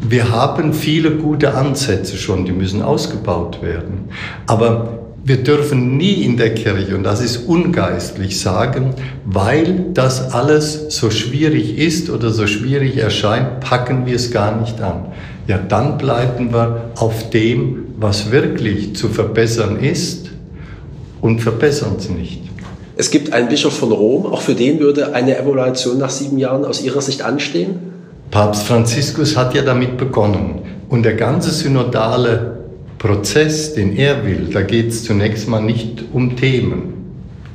Wir 0.00 0.30
haben 0.30 0.72
viele 0.72 1.12
gute 1.12 1.54
Ansätze 1.54 2.16
schon, 2.16 2.44
die 2.44 2.52
müssen 2.52 2.82
ausgebaut 2.82 3.62
werden. 3.62 4.08
Aber 4.46 4.98
wir 5.24 5.44
dürfen 5.44 5.96
nie 5.96 6.24
in 6.24 6.36
der 6.36 6.54
Kirche, 6.54 6.96
und 6.96 7.04
das 7.04 7.22
ist 7.22 7.48
ungeistlich, 7.48 8.40
sagen, 8.40 8.94
weil 9.24 9.86
das 9.94 10.32
alles 10.32 10.86
so 10.88 11.10
schwierig 11.10 11.78
ist 11.78 12.10
oder 12.10 12.30
so 12.30 12.48
schwierig 12.48 12.96
erscheint, 12.96 13.60
packen 13.60 14.04
wir 14.06 14.16
es 14.16 14.32
gar 14.32 14.60
nicht 14.60 14.80
an. 14.80 15.12
Ja, 15.46 15.58
dann 15.58 15.98
bleiben 15.98 16.52
wir 16.52 16.90
auf 16.96 17.30
dem, 17.30 17.84
was 17.98 18.32
wirklich 18.32 18.96
zu 18.96 19.08
verbessern 19.08 19.78
ist 19.78 20.30
und 21.20 21.40
verbessern 21.40 21.94
es 21.98 22.08
nicht. 22.10 22.51
Es 22.96 23.10
gibt 23.10 23.32
einen 23.32 23.48
Bischof 23.48 23.76
von 23.76 23.90
Rom, 23.90 24.26
auch 24.26 24.42
für 24.42 24.54
den 24.54 24.78
würde 24.78 25.14
eine 25.14 25.38
Evaluation 25.38 25.98
nach 25.98 26.10
sieben 26.10 26.38
Jahren 26.38 26.64
aus 26.64 26.82
Ihrer 26.82 27.00
Sicht 27.00 27.22
anstehen? 27.22 27.92
Papst 28.30 28.64
Franziskus 28.64 29.36
hat 29.36 29.54
ja 29.54 29.62
damit 29.62 29.96
begonnen. 29.96 30.60
Und 30.88 31.04
der 31.04 31.14
ganze 31.14 31.50
synodale 31.50 32.58
Prozess, 32.98 33.74
den 33.74 33.96
er 33.96 34.24
will, 34.24 34.48
da 34.52 34.62
geht 34.62 34.88
es 34.88 35.04
zunächst 35.04 35.48
mal 35.48 35.62
nicht 35.62 36.04
um 36.12 36.36
Themen. 36.36 36.92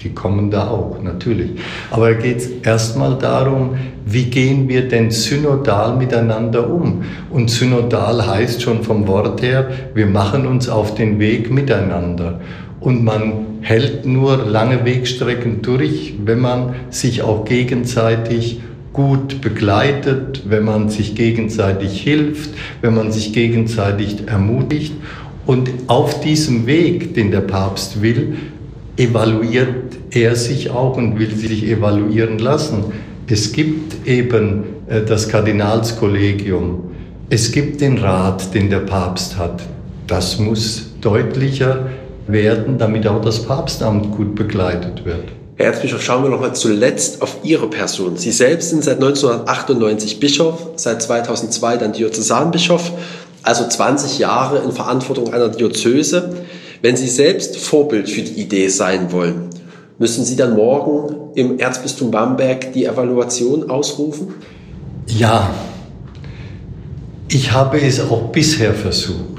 Die 0.04 0.10
kommen 0.14 0.52
da 0.52 0.70
auch, 0.70 0.98
natürlich. 1.02 1.52
Aber 1.90 2.10
da 2.12 2.20
geht 2.20 2.38
es 2.38 2.50
erstmal 2.64 3.18
darum, 3.18 3.78
wie 4.06 4.26
gehen 4.26 4.70
wir 4.70 4.88
denn 4.88 5.12
synodal 5.12 5.98
miteinander 5.98 6.70
um? 6.70 7.04
Und 7.32 7.50
synodal 7.50 8.26
heißt 8.26 8.62
schon 8.62 8.84
vom 8.84 9.08
Wort 9.08 9.42
her, 9.42 9.70
wir 9.94 10.06
machen 10.06 10.46
uns 10.46 10.70
auf 10.70 10.96
den 10.96 11.20
Weg 11.20 11.52
miteinander. 11.52 12.40
Und 12.80 13.04
man 13.04 13.46
hält 13.62 14.06
nur 14.06 14.38
lange 14.38 14.86
Wegstrecken 14.86 15.62
durch, 15.62 16.14
wenn 16.24 16.40
man 16.40 16.76
sich 16.90 17.22
auch 17.22 17.46
gegenseitig 17.46 18.62
gut 18.94 19.42
begleitet, 19.42 20.44
wenn 20.48 20.66
man 20.66 20.90
sich 20.90 21.16
gegenseitig 21.16 22.02
hilft, 22.02 22.52
wenn 22.82 22.96
man 22.96 23.12
sich 23.12 23.34
gegenseitig 23.34 24.28
ermutigt. 24.28 24.94
Und 25.46 25.70
auf 25.88 26.20
diesem 26.22 26.66
Weg, 26.66 27.14
den 27.14 27.32
der 27.32 27.42
Papst 27.42 28.02
will, 28.02 28.38
evaluiert 28.98 29.98
er 30.10 30.36
sich 30.36 30.72
auch 30.72 30.98
und 30.98 31.20
will 31.20 31.36
sich 31.36 31.64
evaluieren 31.68 32.40
lassen. 32.40 32.86
Es 33.28 33.52
gibt 33.52 34.08
eben 34.08 34.64
äh, 34.88 35.02
das 35.04 35.30
Kardinalskollegium, 35.30 36.84
es 37.30 37.52
gibt 37.52 37.82
den 37.82 37.98
Rat, 37.98 38.54
den 38.54 38.70
der 38.70 38.80
Papst 38.80 39.38
hat. 39.38 39.62
Das 40.08 40.40
muss 40.40 40.94
deutlicher 41.02 41.88
werden, 42.28 42.78
damit 42.78 43.08
auch 43.08 43.22
das 43.22 43.44
Papstamt 43.44 44.16
gut 44.16 44.36
begleitet 44.36 45.06
wird. 45.06 45.26
Herr 45.56 45.68
Erzbischof, 45.68 46.04
schauen 46.04 46.24
wir 46.24 46.30
noch 46.30 46.42
mal 46.42 46.54
zuletzt 46.54 47.22
auf 47.22 47.38
Ihre 47.44 47.68
Person. 47.68 48.18
Sie 48.18 48.32
selbst 48.32 48.70
sind 48.70 48.84
seit 48.84 48.98
1998 48.98 50.20
Bischof, 50.20 50.70
seit 50.76 51.02
2002 51.02 51.78
dann 51.78 51.94
Diözesanbischof 51.94 52.92
also 53.48 53.66
20 53.66 54.20
Jahre 54.20 54.60
in 54.60 54.74
Verantwortung 54.74 55.34
einer 55.34 55.48
Diözese. 55.48 56.36
Wenn 56.82 56.98
Sie 56.98 57.08
selbst 57.08 57.56
Vorbild 57.56 58.10
für 58.10 58.22
die 58.22 58.42
Idee 58.42 58.68
sein 58.68 59.12
wollen, 59.14 59.50
müssen 59.98 60.26
Sie 60.26 60.36
dann 60.36 60.56
morgen 60.56 61.32
im 61.36 61.58
Erzbistum 61.58 62.12
Bamberg 62.12 62.74
die 62.74 62.86
Evaluation 62.86 63.70
ausrufen? 63.70 64.34
Ja, 65.08 65.50
ich 67.30 67.54
habe 67.54 67.80
es 67.80 68.02
auch 68.02 68.32
bisher 68.34 68.74
versucht. 68.74 69.37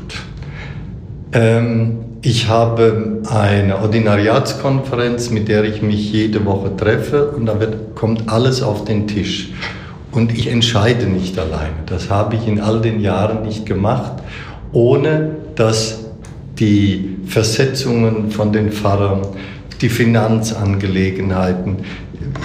Ähm, 1.32 1.98
ich 2.22 2.48
habe 2.48 3.22
eine 3.30 3.78
Ordinariatskonferenz, 3.78 5.30
mit 5.30 5.48
der 5.48 5.64
ich 5.64 5.82
mich 5.82 6.12
jede 6.12 6.44
Woche 6.44 6.74
treffe 6.76 7.30
und 7.30 7.46
da 7.46 7.60
wird, 7.60 7.94
kommt 7.94 8.28
alles 8.28 8.62
auf 8.62 8.84
den 8.84 9.06
Tisch. 9.06 9.50
Und 10.10 10.36
ich 10.36 10.48
entscheide 10.48 11.06
nicht 11.06 11.38
alleine. 11.38 11.76
Das 11.86 12.10
habe 12.10 12.34
ich 12.36 12.48
in 12.48 12.60
all 12.60 12.80
den 12.80 13.00
Jahren 13.00 13.42
nicht 13.42 13.66
gemacht, 13.66 14.12
ohne 14.72 15.36
dass 15.54 16.06
die 16.58 17.16
Versetzungen 17.26 18.30
von 18.30 18.52
den 18.52 18.72
Pfarrern, 18.72 19.22
die 19.80 19.88
Finanzangelegenheiten, 19.88 21.76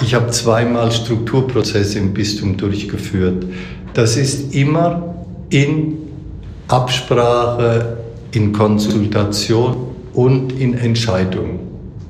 ich 0.02 0.14
habe 0.14 0.30
zweimal 0.30 0.92
Strukturprozesse 0.92 2.00
im 2.00 2.14
Bistum 2.14 2.58
durchgeführt. 2.58 3.46
Das 3.94 4.18
ist 4.18 4.54
immer 4.56 5.16
in 5.50 5.98
Absprache, 6.68 7.98
in 8.34 8.52
Konsultation 8.52 9.76
und 10.14 10.60
in 10.60 10.74
Entscheidung 10.78 11.60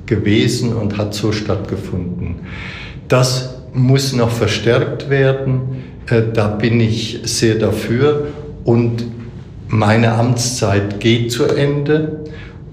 gewesen 0.06 0.74
und 0.74 0.98
hat 0.98 1.14
so 1.14 1.32
stattgefunden. 1.32 2.36
Das 3.08 3.54
muss 3.72 4.12
noch 4.12 4.30
verstärkt 4.30 5.10
werden. 5.10 5.84
Äh, 6.08 6.22
da 6.32 6.48
bin 6.48 6.80
ich 6.80 7.20
sehr 7.24 7.56
dafür. 7.56 8.28
Und 8.64 9.04
meine 9.68 10.12
Amtszeit 10.12 11.00
geht 11.00 11.32
zu 11.32 11.44
Ende. 11.44 12.24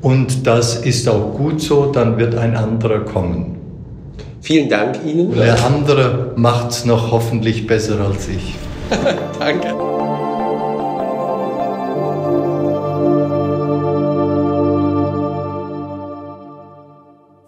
Und 0.01 0.47
das 0.47 0.77
ist 0.77 1.07
auch 1.07 1.33
gut 1.35 1.61
so, 1.61 1.91
dann 1.91 2.17
wird 2.17 2.35
ein 2.35 2.55
anderer 2.55 2.99
kommen. 2.99 3.57
Vielen 4.41 4.69
Dank 4.69 4.97
Ihnen. 5.05 5.33
Der 5.35 5.63
andere 5.63 6.33
macht 6.35 6.71
es 6.71 6.85
noch 6.85 7.11
hoffentlich 7.11 7.67
besser 7.67 7.99
als 7.99 8.27
ich. 8.27 8.55
Danke. 9.39 10.00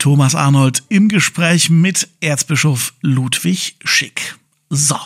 Thomas 0.04 0.36
Arnold 0.36 0.84
im 0.90 1.08
Gespräch 1.08 1.70
mit 1.70 2.10
Erzbischof 2.20 2.94
Ludwig 3.00 3.78
Schick. 3.86 4.38
So, 4.70 4.98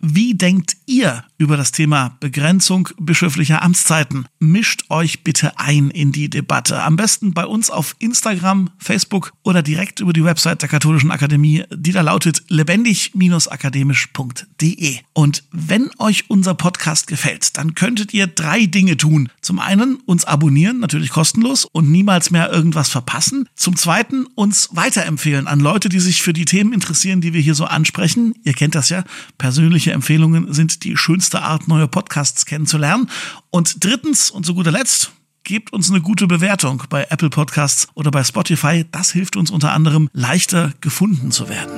wie 0.00 0.34
denkt 0.34 0.76
ihr 0.86 1.22
über 1.40 1.56
das 1.56 1.72
Thema 1.72 2.16
Begrenzung 2.20 2.90
bischöflicher 2.98 3.62
Amtszeiten? 3.62 4.26
Mischt 4.40 4.82
euch 4.90 5.24
bitte 5.24 5.58
ein 5.58 5.88
in 5.88 6.12
die 6.12 6.28
Debatte. 6.28 6.82
Am 6.82 6.96
besten 6.96 7.32
bei 7.32 7.46
uns 7.46 7.70
auf 7.70 7.96
Instagram, 7.98 8.68
Facebook 8.76 9.32
oder 9.42 9.62
direkt 9.62 10.00
über 10.00 10.12
die 10.12 10.22
Website 10.22 10.60
der 10.60 10.68
Katholischen 10.68 11.10
Akademie, 11.10 11.64
die 11.74 11.92
da 11.92 12.02
lautet 12.02 12.42
lebendig-akademisch.de. 12.48 14.98
Und 15.14 15.44
wenn 15.50 15.88
euch 15.98 16.28
unser 16.28 16.52
Podcast 16.52 17.06
gefällt, 17.06 17.56
dann 17.56 17.74
könntet 17.74 18.12
ihr 18.12 18.26
drei 18.26 18.66
Dinge 18.66 18.98
tun. 18.98 19.30
Zum 19.40 19.60
einen 19.60 19.94
uns 20.04 20.26
abonnieren, 20.26 20.80
natürlich 20.80 21.08
kostenlos 21.08 21.64
und 21.64 21.90
niemals 21.90 22.30
mehr 22.30 22.52
irgendwas 22.52 22.90
verpassen. 22.90 23.48
Zum 23.56 23.76
zweiten 23.76 24.26
uns 24.34 24.68
weiterempfehlen 24.72 25.46
an 25.46 25.60
Leute, 25.60 25.88
die 25.88 26.00
sich 26.00 26.20
für 26.20 26.34
die 26.34 26.44
Themen 26.44 26.74
interessieren, 26.74 27.22
die 27.22 27.32
wir 27.32 27.40
hier 27.40 27.54
so 27.54 27.64
ansprechen. 27.64 28.34
Ihr 28.44 28.52
kennt 28.52 28.74
das 28.74 28.90
ja, 28.90 29.04
persönliche 29.38 29.92
Empfehlungen 29.92 30.52
sind 30.52 30.84
die 30.84 30.98
schönste 31.30 31.42
Art, 31.42 31.68
neue 31.68 31.86
Podcasts 31.86 32.44
kennenzulernen. 32.44 33.08
Und 33.50 33.84
drittens 33.84 34.30
und 34.30 34.44
zu 34.44 34.54
guter 34.54 34.72
Letzt, 34.72 35.12
gebt 35.44 35.72
uns 35.72 35.88
eine 35.88 36.00
gute 36.00 36.26
Bewertung 36.26 36.82
bei 36.90 37.06
Apple 37.08 37.30
Podcasts 37.30 37.86
oder 37.94 38.10
bei 38.10 38.24
Spotify. 38.24 38.84
Das 38.90 39.12
hilft 39.12 39.36
uns 39.36 39.50
unter 39.52 39.72
anderem 39.72 40.10
leichter 40.12 40.72
gefunden 40.80 41.30
zu 41.30 41.48
werden. 41.48 41.70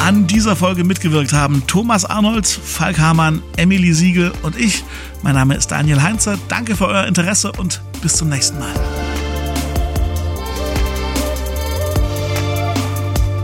An 0.00 0.28
dieser 0.28 0.54
Folge 0.54 0.84
mitgewirkt 0.84 1.32
haben 1.32 1.64
Thomas 1.66 2.04
Arnold, 2.04 2.46
Falk 2.46 2.98
Hamann, 3.00 3.42
Emily 3.56 3.92
Siegel 3.92 4.32
und 4.42 4.56
ich. 4.56 4.84
Mein 5.22 5.34
Name 5.34 5.56
ist 5.56 5.72
Daniel 5.72 6.00
Heinze. 6.00 6.38
Danke 6.46 6.76
für 6.76 6.86
euer 6.86 7.06
Interesse 7.06 7.50
und 7.52 7.82
bis 8.00 8.14
zum 8.14 8.28
nächsten 8.28 8.58
Mal. 8.60 9.07